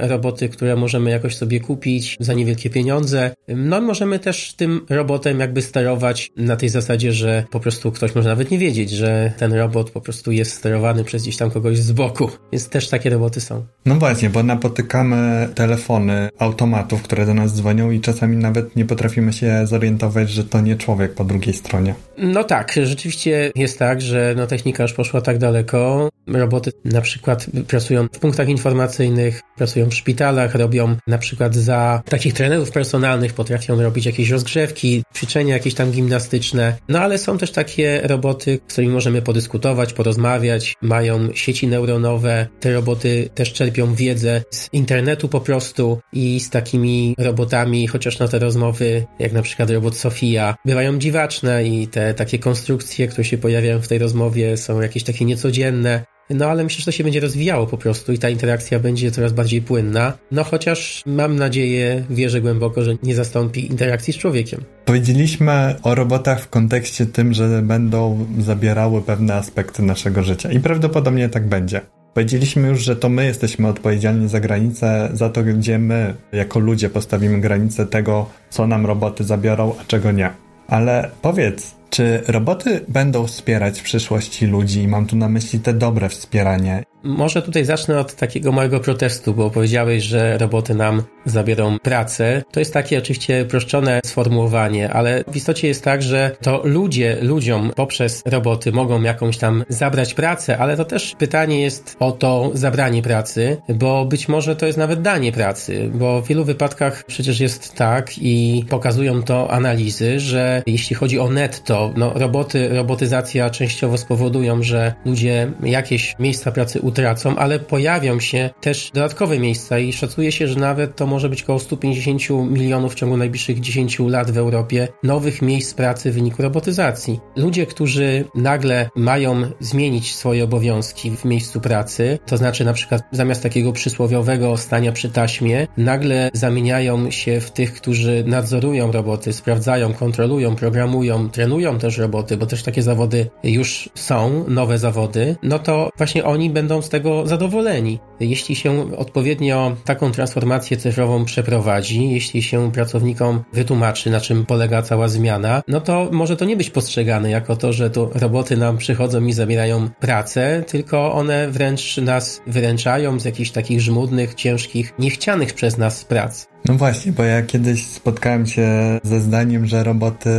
roboty, 0.00 0.48
które 0.48 0.76
możemy 0.76 1.10
jakoś 1.10 1.36
sobie 1.36 1.60
kupić 1.60 2.16
za 2.20 2.34
niewielkie 2.34 2.70
pieniądze. 2.70 3.30
No 3.48 3.80
możemy 3.80 4.18
też 4.18 4.54
tym 4.54 4.86
robotem 4.88 5.40
jakby 5.40 5.62
sterować 5.62 6.30
na 6.36 6.56
tej 6.56 6.68
zasadzie, 6.68 7.12
że 7.12 7.44
po 7.50 7.60
prostu 7.60 7.92
ktoś 7.92 8.14
może 8.14 8.28
nawet 8.28 8.50
nie 8.50 8.58
wiedzieć, 8.58 8.90
że 8.90 9.32
ten 9.38 9.52
robot 9.52 9.90
po 9.90 10.00
prostu 10.00 10.32
jest 10.32 10.52
sterowany 10.52 11.04
przez 11.04 11.22
gdzieś 11.22 11.36
tam 11.36 11.50
kogoś 11.50 11.78
z 11.78 11.92
boku. 11.92 12.30
Więc 12.52 12.68
też 12.68 12.88
takie 12.88 13.10
roboty 13.10 13.40
są. 13.40 13.66
No 13.86 13.94
właśnie, 13.94 14.30
bo 14.30 14.42
napotykamy 14.42 15.48
telefony 15.54 16.28
automatów, 16.38 17.02
które 17.02 17.26
do 17.26 17.34
nas 17.34 17.54
dzwonią 17.54 17.90
i 17.90 18.00
czasami 18.00 18.36
nawet 18.36 18.76
nie 18.76 18.84
potrafimy 18.84 19.32
się 19.32 19.66
zorientować, 19.66 20.30
że 20.30 20.44
to 20.44 20.60
nie 20.60 20.76
człowiek 20.76 21.14
po 21.14 21.24
drugiej 21.24 21.54
stronie. 21.54 21.94
No 22.18 22.44
tak, 22.44 22.72
rzeczywiście 22.82 23.52
jest 23.54 23.78
tak, 23.78 24.00
że 24.00 24.34
no, 24.36 24.46
technika 24.46 24.82
już 24.82 24.92
poszła 24.92 25.20
tak 25.20 25.38
daleko. 25.38 26.08
Roboty 26.26 26.72
na 26.84 27.00
przykład 27.00 27.46
pracują 27.68 28.06
w 28.12 28.18
punktach 28.18 28.48
informacyjnych, 28.48 29.17
pracują 29.56 29.88
w 29.88 29.94
szpitalach, 29.94 30.54
robią 30.54 30.96
na 31.06 31.18
przykład 31.18 31.54
za 31.54 32.02
takich 32.04 32.34
trenerów 32.34 32.70
personalnych, 32.70 33.32
potrafią 33.32 33.82
robić 33.82 34.06
jakieś 34.06 34.30
rozgrzewki, 34.30 35.04
ćwiczenia 35.18 35.54
jakieś 35.54 35.74
tam 35.74 35.90
gimnastyczne. 35.90 36.76
No 36.88 37.00
ale 37.00 37.18
są 37.18 37.38
też 37.38 37.50
takie 37.50 38.00
roboty, 38.04 38.60
z 38.68 38.72
którymi 38.72 38.92
możemy 38.92 39.22
podyskutować, 39.22 39.92
porozmawiać, 39.92 40.74
mają 40.82 41.32
sieci 41.34 41.68
neuronowe. 41.68 42.46
Te 42.60 42.72
roboty 42.72 43.30
też 43.34 43.52
czerpią 43.52 43.94
wiedzę 43.94 44.42
z 44.50 44.68
internetu 44.72 45.28
po 45.28 45.40
prostu 45.40 45.98
i 46.12 46.40
z 46.40 46.50
takimi 46.50 47.14
robotami, 47.18 47.86
chociaż 47.86 48.18
na 48.18 48.28
te 48.28 48.38
rozmowy, 48.38 49.06
jak 49.18 49.32
na 49.32 49.42
przykład 49.42 49.70
robot 49.70 49.96
Sofia, 49.96 50.56
bywają 50.64 50.98
dziwaczne 50.98 51.64
i 51.64 51.88
te 51.88 52.14
takie 52.14 52.38
konstrukcje, 52.38 53.08
które 53.08 53.24
się 53.24 53.38
pojawiają 53.38 53.80
w 53.80 53.88
tej 53.88 53.98
rozmowie 53.98 54.56
są 54.56 54.80
jakieś 54.80 55.04
takie 55.04 55.24
niecodzienne. 55.24 56.04
No 56.30 56.46
ale 56.46 56.64
myślę, 56.64 56.78
że 56.78 56.84
to 56.84 56.92
się 56.92 57.04
będzie 57.04 57.20
rozwijało 57.20 57.66
po 57.66 57.78
prostu 57.78 58.12
i 58.12 58.18
ta 58.18 58.28
interakcja 58.28 58.78
będzie 58.78 59.10
coraz 59.10 59.32
bardziej 59.32 59.62
płynna. 59.62 60.18
No 60.30 60.44
chociaż 60.44 61.02
mam 61.06 61.36
nadzieję, 61.36 62.04
wierzę 62.10 62.40
głęboko, 62.40 62.82
że 62.82 62.94
nie 63.02 63.14
zastąpi 63.14 63.66
interakcji 63.66 64.12
z 64.12 64.16
człowiekiem. 64.16 64.64
Powiedzieliśmy 65.08 65.74
o 65.82 65.94
robotach 65.94 66.40
w 66.40 66.48
kontekście 66.48 67.06
tym, 67.06 67.34
że 67.34 67.62
będą 67.62 68.26
zabierały 68.38 69.02
pewne 69.02 69.34
aspekty 69.34 69.82
naszego 69.82 70.22
życia 70.22 70.52
i 70.52 70.60
prawdopodobnie 70.60 71.28
tak 71.28 71.48
będzie. 71.48 71.80
Powiedzieliśmy 72.14 72.68
już, 72.68 72.82
że 72.82 72.96
to 72.96 73.08
my 73.08 73.24
jesteśmy 73.24 73.68
odpowiedzialni 73.68 74.28
za 74.28 74.40
granicę, 74.40 75.08
za 75.12 75.30
to, 75.30 75.42
gdzie 75.42 75.78
my 75.78 76.14
jako 76.32 76.58
ludzie 76.58 76.90
postawimy 76.90 77.40
granicę 77.40 77.86
tego, 77.86 78.26
co 78.50 78.66
nam 78.66 78.86
roboty 78.86 79.24
zabiorą, 79.24 79.74
a 79.80 79.84
czego 79.84 80.12
nie. 80.12 80.30
Ale 80.66 81.10
powiedz, 81.22 81.74
czy 81.90 82.22
roboty 82.26 82.80
będą 82.88 83.26
wspierać 83.26 83.80
w 83.80 83.82
przyszłości 83.82 84.46
ludzi? 84.46 84.88
Mam 84.88 85.06
tu 85.06 85.16
na 85.16 85.28
myśli 85.28 85.60
te 85.60 85.72
dobre 85.72 86.08
wspieranie. 86.08 86.84
Może 87.02 87.42
tutaj 87.42 87.64
zacznę 87.64 87.98
od 87.98 88.14
takiego 88.14 88.52
małego 88.52 88.80
protestu, 88.80 89.34
bo 89.34 89.50
powiedziałeś, 89.50 90.02
że 90.02 90.38
roboty 90.38 90.74
nam 90.74 91.02
zabiorą 91.24 91.78
pracę. 91.78 92.42
To 92.52 92.60
jest 92.60 92.72
takie 92.72 92.98
oczywiście 92.98 93.44
proszczone 93.44 94.00
sformułowanie, 94.06 94.92
ale 94.92 95.24
w 95.28 95.36
istocie 95.36 95.68
jest 95.68 95.84
tak, 95.84 96.02
że 96.02 96.36
to 96.42 96.62
ludzie 96.64 97.18
ludziom 97.22 97.72
poprzez 97.76 98.22
roboty 98.26 98.72
mogą 98.72 99.02
jakąś 99.02 99.38
tam 99.38 99.64
zabrać 99.68 100.14
pracę, 100.14 100.58
ale 100.58 100.76
to 100.76 100.84
też 100.84 101.14
pytanie 101.18 101.60
jest 101.62 101.96
o 102.00 102.12
to 102.12 102.50
zabranie 102.54 103.02
pracy, 103.02 103.56
bo 103.68 104.04
być 104.04 104.28
może 104.28 104.56
to 104.56 104.66
jest 104.66 104.78
nawet 104.78 105.02
danie 105.02 105.32
pracy, 105.32 105.90
bo 105.94 106.22
w 106.22 106.28
wielu 106.28 106.44
wypadkach 106.44 107.04
przecież 107.04 107.40
jest 107.40 107.74
tak 107.74 108.12
i 108.18 108.64
pokazują 108.68 109.22
to 109.22 109.50
analizy, 109.50 110.20
że 110.20 110.62
jeśli 110.66 110.96
chodzi 110.96 111.18
o 111.18 111.30
netto, 111.30 111.92
no 111.96 112.12
roboty, 112.14 112.68
robotyzacja 112.68 113.50
częściowo 113.50 113.98
spowodują, 113.98 114.62
że 114.62 114.94
ludzie 115.04 115.52
jakieś 115.62 116.16
miejsca 116.18 116.52
pracy 116.52 116.80
utracą, 116.88 117.36
ale 117.36 117.58
pojawią 117.58 118.20
się 118.20 118.50
też 118.60 118.90
dodatkowe 118.94 119.38
miejsca 119.38 119.78
i 119.78 119.92
szacuje 119.92 120.32
się, 120.32 120.48
że 120.48 120.60
nawet 120.60 120.96
to 120.96 121.06
może 121.06 121.28
być 121.28 121.42
około 121.42 121.58
150 121.58 122.30
milionów 122.50 122.92
w 122.92 122.94
ciągu 122.94 123.16
najbliższych 123.16 123.60
10 123.60 123.98
lat 123.98 124.30
w 124.30 124.38
Europie 124.38 124.88
nowych 125.02 125.42
miejsc 125.42 125.74
pracy 125.74 126.10
w 126.10 126.14
wyniku 126.14 126.42
robotyzacji. 126.42 127.20
Ludzie, 127.36 127.66
którzy 127.66 128.24
nagle 128.34 128.90
mają 128.96 129.42
zmienić 129.60 130.14
swoje 130.14 130.44
obowiązki 130.44 131.10
w 131.10 131.24
miejscu 131.24 131.60
pracy, 131.60 132.18
to 132.26 132.36
znaczy 132.36 132.64
na 132.64 132.72
przykład 132.72 133.02
zamiast 133.12 133.42
takiego 133.42 133.72
przysłowiowego 133.72 134.56
stania 134.56 134.92
przy 134.92 135.08
taśmie, 135.08 135.66
nagle 135.76 136.30
zamieniają 136.32 137.10
się 137.10 137.40
w 137.40 137.50
tych, 137.50 137.74
którzy 137.74 138.24
nadzorują 138.26 138.92
roboty, 138.92 139.32
sprawdzają, 139.32 139.94
kontrolują, 139.94 140.56
programują, 140.56 141.30
trenują 141.30 141.78
też 141.78 141.98
roboty, 141.98 142.36
bo 142.36 142.46
też 142.46 142.62
takie 142.62 142.82
zawody 142.82 143.30
już 143.44 143.88
są, 143.94 144.44
nowe 144.48 144.78
zawody, 144.78 145.36
no 145.42 145.58
to 145.58 145.90
właśnie 145.96 146.24
oni 146.24 146.50
będą 146.50 146.77
z 146.82 146.88
tego 146.88 147.26
zadowoleni. 147.26 147.98
Jeśli 148.20 148.56
się 148.56 148.96
odpowiednio 148.96 149.76
taką 149.84 150.12
transformację 150.12 150.76
cyfrową 150.76 151.24
przeprowadzi, 151.24 152.10
jeśli 152.10 152.42
się 152.42 152.72
pracownikom 152.72 153.44
wytłumaczy, 153.52 154.10
na 154.10 154.20
czym 154.20 154.46
polega 154.46 154.82
cała 154.82 155.08
zmiana, 155.08 155.62
no 155.68 155.80
to 155.80 156.08
może 156.12 156.36
to 156.36 156.44
nie 156.44 156.56
być 156.56 156.70
postrzegane 156.70 157.30
jako 157.30 157.56
to, 157.56 157.72
że 157.72 157.90
to 157.90 158.10
roboty 158.14 158.56
nam 158.56 158.78
przychodzą 158.78 159.24
i 159.24 159.32
zabierają 159.32 159.88
pracę, 160.00 160.64
tylko 160.66 161.12
one 161.12 161.48
wręcz 161.50 161.96
nas 161.96 162.42
wyręczają 162.46 163.20
z 163.20 163.24
jakichś 163.24 163.50
takich 163.50 163.80
żmudnych, 163.80 164.34
ciężkich, 164.34 164.94
niechcianych 164.98 165.54
przez 165.54 165.78
nas 165.78 166.04
prac. 166.04 166.48
No 166.64 166.74
właśnie, 166.74 167.12
bo 167.12 167.24
ja 167.24 167.42
kiedyś 167.42 167.86
spotkałem 167.86 168.46
się 168.46 168.68
ze 169.02 169.20
zdaniem, 169.20 169.66
że 169.66 169.84
roboty 169.84 170.30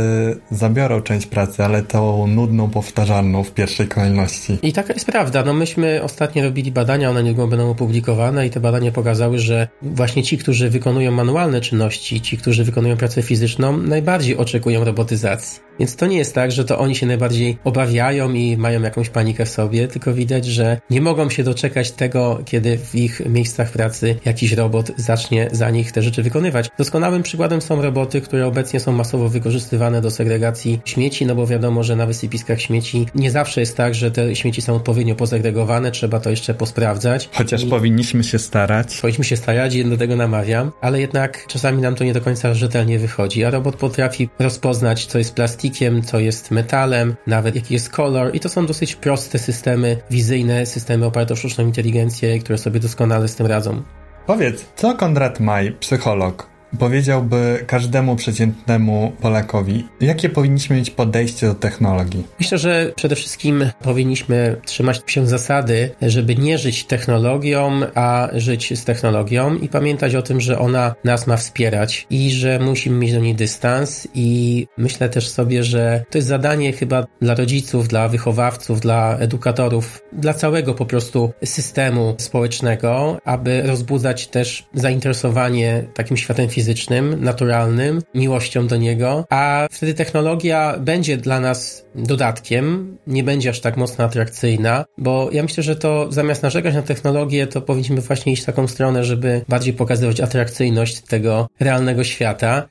zabiorą 0.50 1.00
część 1.00 1.26
pracy, 1.26 1.64
ale 1.64 1.82
tą 1.82 2.26
nudną, 2.26 2.70
powtarzalną 2.70 3.44
w 3.44 3.50
pierwszej 3.50 3.88
kolejności. 3.88 4.58
I 4.62 4.72
taka 4.72 4.92
jest 4.92 5.06
prawda. 5.06 5.44
No 5.44 5.54
myśmy 5.54 6.02
ostatnio 6.02 6.42
robili 6.42 6.72
badania, 6.72 7.10
one 7.10 7.22
niedługo 7.22 7.48
będą 7.48 7.70
opublikowane 7.70 8.46
i 8.46 8.50
te 8.50 8.60
badania 8.60 8.92
pokazały, 8.92 9.38
że 9.38 9.68
właśnie 9.82 10.22
ci, 10.22 10.38
którzy 10.38 10.70
wykonują 10.70 11.10
manualne 11.10 11.60
czynności, 11.60 12.20
ci, 12.20 12.38
którzy 12.38 12.64
wykonują 12.64 12.96
pracę 12.96 13.22
fizyczną, 13.22 13.76
najbardziej 13.76 14.36
oczekują 14.36 14.84
robotyzacji. 14.84 15.60
Więc 15.78 15.96
to 15.96 16.06
nie 16.06 16.18
jest 16.18 16.34
tak, 16.34 16.52
że 16.52 16.64
to 16.64 16.78
oni 16.78 16.96
się 16.96 17.06
najbardziej 17.06 17.58
obawiają 17.64 18.32
i 18.32 18.56
mają 18.56 18.82
jakąś 18.82 19.08
panikę 19.08 19.44
w 19.44 19.48
sobie, 19.48 19.88
tylko 19.88 20.14
widać, 20.14 20.46
że 20.46 20.80
nie 20.90 21.00
mogą 21.00 21.30
się 21.30 21.44
doczekać 21.44 21.90
tego, 21.90 22.40
kiedy 22.44 22.78
w 22.78 22.94
ich 22.94 23.22
miejscach 23.26 23.72
pracy 23.72 24.16
jakiś 24.24 24.52
robot 24.52 24.90
zacznie 24.96 25.48
za 25.52 25.70
nich 25.70 25.92
te 25.92 26.02
rzeczy 26.02 26.19
wykonywać. 26.22 26.68
Doskonałym 26.78 27.22
przykładem 27.22 27.62
są 27.62 27.82
roboty, 27.82 28.20
które 28.20 28.46
obecnie 28.46 28.80
są 28.80 28.92
masowo 28.92 29.28
wykorzystywane 29.28 30.00
do 30.00 30.10
segregacji 30.10 30.80
śmieci, 30.84 31.26
no 31.26 31.34
bo 31.34 31.46
wiadomo, 31.46 31.82
że 31.82 31.96
na 31.96 32.06
wysypiskach 32.06 32.60
śmieci 32.60 33.06
nie 33.14 33.30
zawsze 33.30 33.60
jest 33.60 33.76
tak, 33.76 33.94
że 33.94 34.10
te 34.10 34.36
śmieci 34.36 34.62
są 34.62 34.74
odpowiednio 34.74 35.14
pozegregowane, 35.14 35.90
trzeba 35.90 36.20
to 36.20 36.30
jeszcze 36.30 36.54
posprawdzać. 36.54 37.28
Chociaż 37.32 37.64
I 37.64 37.66
powinniśmy 37.66 38.24
się 38.24 38.38
starać. 38.38 39.00
Powinniśmy 39.00 39.24
się 39.24 39.36
starać 39.36 39.74
i 39.74 39.84
do 39.84 39.96
tego 39.96 40.16
namawiam, 40.16 40.72
ale 40.80 41.00
jednak 41.00 41.46
czasami 41.46 41.82
nam 41.82 41.94
to 41.94 42.04
nie 42.04 42.12
do 42.12 42.20
końca 42.20 42.54
rzetelnie 42.54 42.98
wychodzi, 42.98 43.44
a 43.44 43.50
robot 43.50 43.76
potrafi 43.76 44.28
rozpoznać, 44.38 45.06
co 45.06 45.18
jest 45.18 45.34
plastikiem, 45.34 46.02
co 46.02 46.18
jest 46.18 46.50
metalem, 46.50 47.14
nawet 47.26 47.54
jaki 47.54 47.74
jest 47.74 47.90
kolor 47.90 48.36
i 48.36 48.40
to 48.40 48.48
są 48.48 48.66
dosyć 48.66 48.96
proste 48.96 49.38
systemy 49.38 49.96
wizyjne, 50.10 50.66
systemy 50.66 51.06
oparte 51.06 51.34
o 51.34 51.36
sztuczną 51.36 51.66
inteligencję, 51.66 52.38
które 52.38 52.58
sobie 52.58 52.80
doskonale 52.80 53.28
z 53.28 53.34
tym 53.34 53.46
radzą. 53.46 53.82
Powiedz, 54.30 54.66
co 54.76 54.94
Konrad 54.94 55.40
Maj, 55.40 55.72
psycholog, 55.72 56.49
powiedziałby 56.78 57.64
każdemu 57.66 58.16
przeciętnemu 58.16 59.12
Polakowi, 59.20 59.88
jakie 60.00 60.28
powinniśmy 60.28 60.76
mieć 60.76 60.90
podejście 60.90 61.46
do 61.46 61.54
technologii? 61.54 62.26
Myślę, 62.38 62.58
że 62.58 62.92
przede 62.96 63.16
wszystkim 63.16 63.70
powinniśmy 63.82 64.56
trzymać 64.66 65.02
się 65.06 65.26
zasady, 65.26 65.90
żeby 66.02 66.36
nie 66.36 66.58
żyć 66.58 66.84
technologią, 66.84 67.80
a 67.94 68.28
żyć 68.32 68.78
z 68.78 68.84
technologią 68.84 69.54
i 69.54 69.68
pamiętać 69.68 70.14
o 70.14 70.22
tym, 70.22 70.40
że 70.40 70.58
ona 70.58 70.94
nas 71.04 71.26
ma 71.26 71.36
wspierać 71.36 72.06
i 72.10 72.30
że 72.30 72.58
musimy 72.58 72.96
mieć 72.96 73.12
do 73.12 73.20
niej 73.20 73.34
dystans 73.34 74.08
i 74.14 74.66
myślę 74.78 75.08
też 75.08 75.28
sobie, 75.28 75.64
że 75.64 76.04
to 76.10 76.18
jest 76.18 76.28
zadanie 76.28 76.72
chyba 76.72 77.06
dla 77.22 77.34
rodziców, 77.34 77.88
dla 77.88 78.08
wychowawców, 78.08 78.80
dla 78.80 79.16
edukatorów, 79.18 80.02
dla 80.12 80.34
całego 80.34 80.74
po 80.74 80.86
prostu 80.86 81.32
systemu 81.44 82.14
społecznego, 82.18 83.18
aby 83.24 83.62
rozbudzać 83.62 84.26
też 84.26 84.66
zainteresowanie 84.74 85.84
takim 85.94 86.16
światem 86.16 86.48
fizycznym 86.48 86.59
fizycznym, 86.60 87.24
naturalnym, 87.24 88.02
miłością 88.14 88.66
do 88.66 88.76
niego, 88.76 89.24
a 89.30 89.68
wtedy 89.70 89.94
technologia 89.94 90.76
będzie 90.78 91.16
dla 91.16 91.40
nas 91.40 91.86
dodatkiem, 91.94 92.96
nie 93.06 93.24
będzie 93.24 93.50
aż 93.50 93.60
tak 93.60 93.76
mocno 93.76 94.04
atrakcyjna, 94.04 94.84
bo 94.98 95.28
ja 95.32 95.42
myślę, 95.42 95.62
że 95.62 95.76
to 95.76 96.12
zamiast 96.12 96.42
narzekać 96.42 96.74
na 96.74 96.82
technologię, 96.82 97.46
to 97.46 97.60
powinniśmy 97.60 98.00
właśnie 98.00 98.32
iść 98.32 98.42
w 98.42 98.46
taką 98.46 98.68
stronę, 98.68 99.04
żeby 99.04 99.44
bardziej 99.48 99.74
pokazywać 99.74 100.20
atrakcyjność 100.20 101.00
tego 101.00 101.48
realnego 101.60 102.04
świata. 102.04 102.68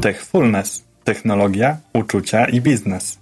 Techfulness. 0.00 0.84
Technologia, 1.04 1.76
uczucia 1.94 2.44
i 2.44 2.60
biznes. 2.60 3.18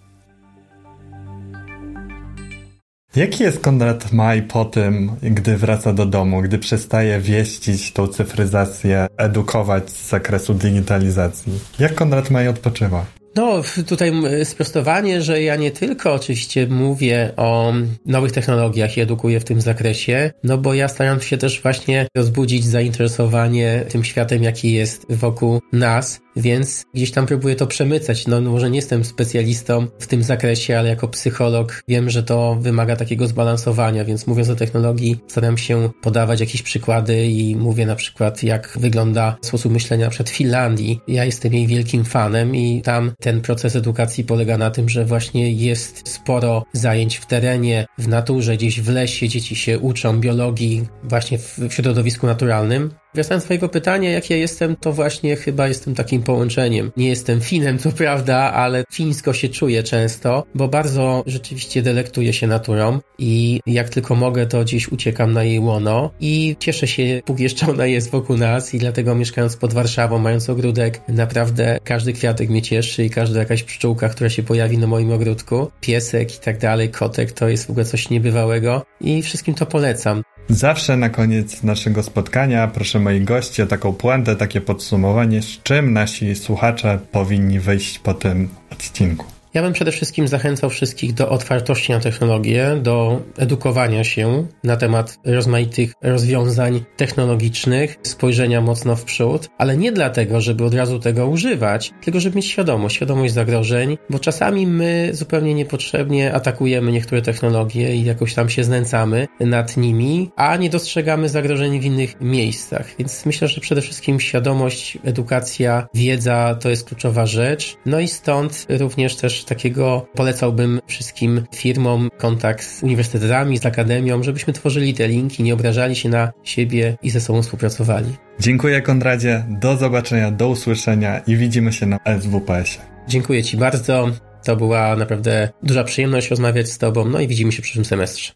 Jaki 3.19 3.43
jest 3.43 3.61
Konrad 3.61 4.13
Maj 4.13 4.43
po 4.43 4.65
tym, 4.65 5.11
gdy 5.23 5.57
wraca 5.57 5.93
do 5.93 6.07
domu, 6.07 6.43
gdy 6.43 6.59
przestaje 6.59 7.21
wieścić 7.21 7.93
tą 7.93 8.07
cyfryzację, 8.07 9.07
edukować 9.17 9.91
z 9.91 10.09
zakresu 10.09 10.55
digitalizacji? 10.55 11.53
Jak 11.79 11.95
Konrad 11.95 12.31
Maj 12.31 12.49
odpoczywa? 12.49 13.07
No, 13.37 13.63
tutaj 13.87 14.13
sprostowanie, 14.45 15.23
że 15.23 15.43
ja 15.43 15.57
nie 15.57 15.71
tylko 15.71 16.13
oczywiście 16.13 16.67
mówię 16.67 17.33
o 17.37 17.73
nowych 18.07 18.33
technologiach 18.33 18.97
i 18.97 19.01
edukuję 19.01 19.41
w 19.41 19.45
tym 19.45 19.61
zakresie, 19.61 20.31
no 20.45 20.59
bo 20.59 20.75
ja 20.75 20.89
staram 20.89 21.21
się 21.21 21.39
też 21.39 21.63
właśnie 21.63 22.07
rozbudzić 22.17 22.65
zainteresowanie 22.65 23.85
tym 23.89 24.05
światem, 24.05 24.43
jaki 24.43 24.73
jest 24.73 25.07
wokół 25.13 25.61
nas 25.73 26.21
więc 26.39 26.85
gdzieś 26.95 27.11
tam 27.11 27.27
próbuję 27.27 27.57
to 27.57 27.67
przemycać. 27.67 28.27
No, 28.27 28.41
może 28.41 28.71
nie 28.71 28.79
jestem 28.79 29.05
specjalistą 29.05 29.87
w 29.99 30.07
tym 30.07 30.23
zakresie, 30.23 30.79
ale 30.79 30.89
jako 30.89 31.09
psycholog 31.09 31.83
wiem, 31.89 32.11
że 32.11 32.23
to 32.23 32.57
wymaga 32.61 32.97
takiego 32.97 33.27
zbalansowania, 33.27 34.05
więc 34.05 34.27
mówiąc 34.27 34.49
o 34.49 34.57
technologii, 34.57 35.21
staram 35.29 35.59
się 35.59 35.91
podawać 36.03 36.41
jakieś 36.41 36.63
przykłady 36.63 37.27
i 37.27 37.57
mówię 37.57 37.87
na 37.87 37.95
przykład, 37.95 38.43
jak 38.43 38.79
wygląda 38.81 39.37
sposób 39.43 39.73
myślenia 39.73 40.11
przed 40.11 40.31
Finlandii. 40.31 41.01
Ja 41.09 41.25
jestem 41.25 41.55
jej 41.55 41.67
wielkim 41.67 42.05
fanem 42.05 42.57
i 42.57 42.83
tam 42.83 43.13
ten 43.21 43.41
proces 43.41 43.77
edukacji 43.77 44.25
polega 44.25 44.59
na 44.59 44.71
tym, 44.71 44.89
że 44.89 45.05
właśnie 45.05 45.53
jest 45.53 46.09
sporo 46.09 46.65
zajęć 46.73 47.17
w 47.17 47.27
terenie, 47.27 47.87
w 47.99 48.09
naturze, 48.09 48.57
gdzieś 48.57 48.81
w 48.81 48.89
lesie, 48.89 49.29
dzieci 49.29 49.57
się 49.57 49.79
uczą 49.79 50.21
biologii 50.21 50.87
właśnie 51.03 51.39
w 51.39 51.69
środowisku 51.71 52.27
naturalnym. 52.27 52.91
Wracając 53.15 53.45
do 53.45 53.47
Twojego 53.47 53.69
pytania, 53.69 54.11
jak 54.11 54.31
ja 54.31 54.37
jestem, 54.37 54.77
to 54.77 54.93
właśnie 54.93 55.37
chyba 55.37 55.69
jestem 55.69 55.95
takim 55.95 56.23
połączeniem. 56.23 56.93
Nie 56.97 57.09
jestem 57.09 57.41
Finem, 57.41 57.79
to 57.79 57.93
prawda, 57.93 58.53
ale 58.53 58.85
fińsko 58.93 59.33
się 59.33 59.49
czuję 59.49 59.83
często, 59.83 60.45
bo 60.55 60.69
bardzo 60.69 61.23
rzeczywiście 61.27 61.83
delektuję 61.83 62.33
się 62.33 62.47
naturą 62.47 63.01
i 63.19 63.61
jak 63.67 63.89
tylko 63.89 64.15
mogę, 64.15 64.47
to 64.47 64.65
gdzieś 64.65 64.89
uciekam 64.89 65.33
na 65.33 65.45
jej 65.45 65.59
łono 65.59 66.11
i 66.21 66.57
cieszę 66.59 66.87
się, 66.87 67.23
póki 67.25 67.43
jeszcze 67.43 67.67
ona 67.71 67.87
jest 67.87 68.11
wokół 68.11 68.37
nas 68.37 68.75
i 68.75 68.79
dlatego 68.79 69.15
mieszkając 69.15 69.57
pod 69.57 69.73
Warszawą, 69.73 70.19
mając 70.19 70.51
ogródek, 70.51 71.01
naprawdę 71.09 71.79
każdy 71.85 72.13
kwiatek 72.13 72.49
mnie 72.49 72.63
cieszy 72.63 73.05
i 73.05 73.11
każda 73.11 73.39
jakaś 73.39 73.63
pszczółka, 73.63 74.09
która 74.09 74.31
się 74.31 74.43
pojawi 74.43 74.79
na 74.79 74.87
moim 74.87 75.13
ogródku, 75.13 75.71
piesek 75.81 76.37
i 76.37 76.39
tak 76.39 76.59
dalej, 76.59 76.89
kotek, 76.89 77.33
to 77.33 77.49
jest 77.49 77.67
w 77.67 77.71
ogóle 77.71 77.85
coś 77.85 78.11
niebywałego 78.11 78.83
i 79.01 79.23
wszystkim 79.23 79.55
to 79.55 79.67
polecam. 79.67 80.23
Zawsze 80.49 80.97
na 80.97 81.11
koniec 81.11 81.63
naszego 81.63 82.03
spotkania 82.03 82.69
proszę 82.69 83.01
moi 83.01 83.21
gości 83.21 83.63
o 83.63 83.67
taką 83.67 83.93
puentę, 83.93 84.37
takie 84.37 84.61
podsumowanie, 84.61 85.43
z 85.43 85.63
czym 85.63 85.93
nasi 85.93 86.35
słuchacze 86.35 86.99
powinni 87.13 87.61
wyjść 87.61 87.99
po 87.99 88.15
tym 88.15 88.49
odcinku. 88.73 89.38
Ja 89.59 89.63
bym 89.63 89.73
przede 89.73 89.93
wszystkim 89.93 90.29
zachęcał 90.29 90.71
wszystkich 90.71 91.15
do 91.15 91.29
otwartości 91.29 91.93
na 91.93 92.01
technologię, 92.01 92.77
do 92.83 93.21
edukowania 93.39 94.05
się 94.05 94.47
na 94.65 94.77
temat 94.77 95.19
rozmaitych 95.25 95.93
rozwiązań 96.03 96.85
technologicznych, 96.97 97.97
spojrzenia 98.03 98.61
mocno 98.61 98.97
w 98.97 99.05
przód, 99.05 99.49
ale 99.59 99.77
nie 99.77 99.93
dlatego, 99.93 100.41
żeby 100.41 100.65
od 100.65 100.75
razu 100.75 100.99
tego 100.99 101.27
używać, 101.27 101.93
tylko 102.01 102.21
żeby 102.21 102.37
mieć 102.37 102.47
świadomość, 102.47 102.97
świadomość 102.97 103.35
zagrożeń, 103.35 103.99
bo 104.11 104.19
czasami 104.19 104.67
my 104.67 105.11
zupełnie 105.13 105.55
niepotrzebnie 105.55 106.35
atakujemy 106.35 106.93
niektóre 106.93 107.23
technologie 107.23 107.97
i 107.97 108.05
jakoś 108.05 108.35
tam 108.35 108.49
się 108.49 108.65
znęcamy 108.65 109.27
nad 109.41 109.77
nimi, 109.77 110.31
a 110.37 110.57
nie 110.57 110.71
dostrzegamy 110.71 111.29
zagrożeń 111.29 111.81
w 111.81 111.85
innych 111.85 112.21
miejscach. 112.21 112.87
Więc 112.99 113.27
myślę, 113.27 113.49
że 113.49 113.61
przede 113.61 113.81
wszystkim 113.81 114.21
świadomość, 114.21 114.99
edukacja, 115.05 115.89
wiedza 115.95 116.59
to 116.61 116.69
jest 116.69 116.89
kluczowa 116.89 117.27
rzecz. 117.27 117.77
No 117.87 118.01
i 118.01 118.09
stąd 118.09 118.67
również 118.71 119.17
też 119.17 119.48
takiego 119.49 120.07
polecałbym 120.15 120.81
wszystkim 120.87 121.45
firmom 121.55 122.11
kontakt 122.19 122.65
z 122.65 122.83
uniwersytetami, 122.83 123.59
z 123.59 123.67
akademią, 123.67 124.23
żebyśmy 124.23 124.53
tworzyli 124.53 124.95
te 124.95 125.09
linki, 125.09 125.43
nie 125.43 125.55
obrażali 125.55 125.97
się 125.97 126.09
na 126.09 126.33
siebie 126.45 126.97
i 127.03 127.11
ze 127.11 127.21
sobą 127.21 127.43
współpracowali. 127.43 128.17
Dziękuję 128.41 128.83
Konradzie, 128.83 129.45
do 129.49 129.77
zobaczenia, 129.77 130.31
do 130.31 130.49
usłyszenia 130.49 131.19
i 131.19 131.37
widzimy 131.37 131.73
się 131.73 131.87
na 131.87 131.99
SWPS-ie. 132.21 132.85
Dziękuję 133.09 133.45
Ci 133.45 133.57
bardzo. 133.57 134.11
To 134.45 134.57
była 134.57 134.97
naprawdę 134.97 135.49
duża 135.63 135.85
przyjemność 135.85 136.31
rozmawiać 136.31 136.69
z 136.69 136.79
Tobą, 136.79 137.05
no 137.05 137.21
i 137.21 137.29
widzimy 137.29 137.53
się 137.53 137.59
w 137.59 137.63
przyszłym 137.63 137.85
semestrze. 137.85 138.33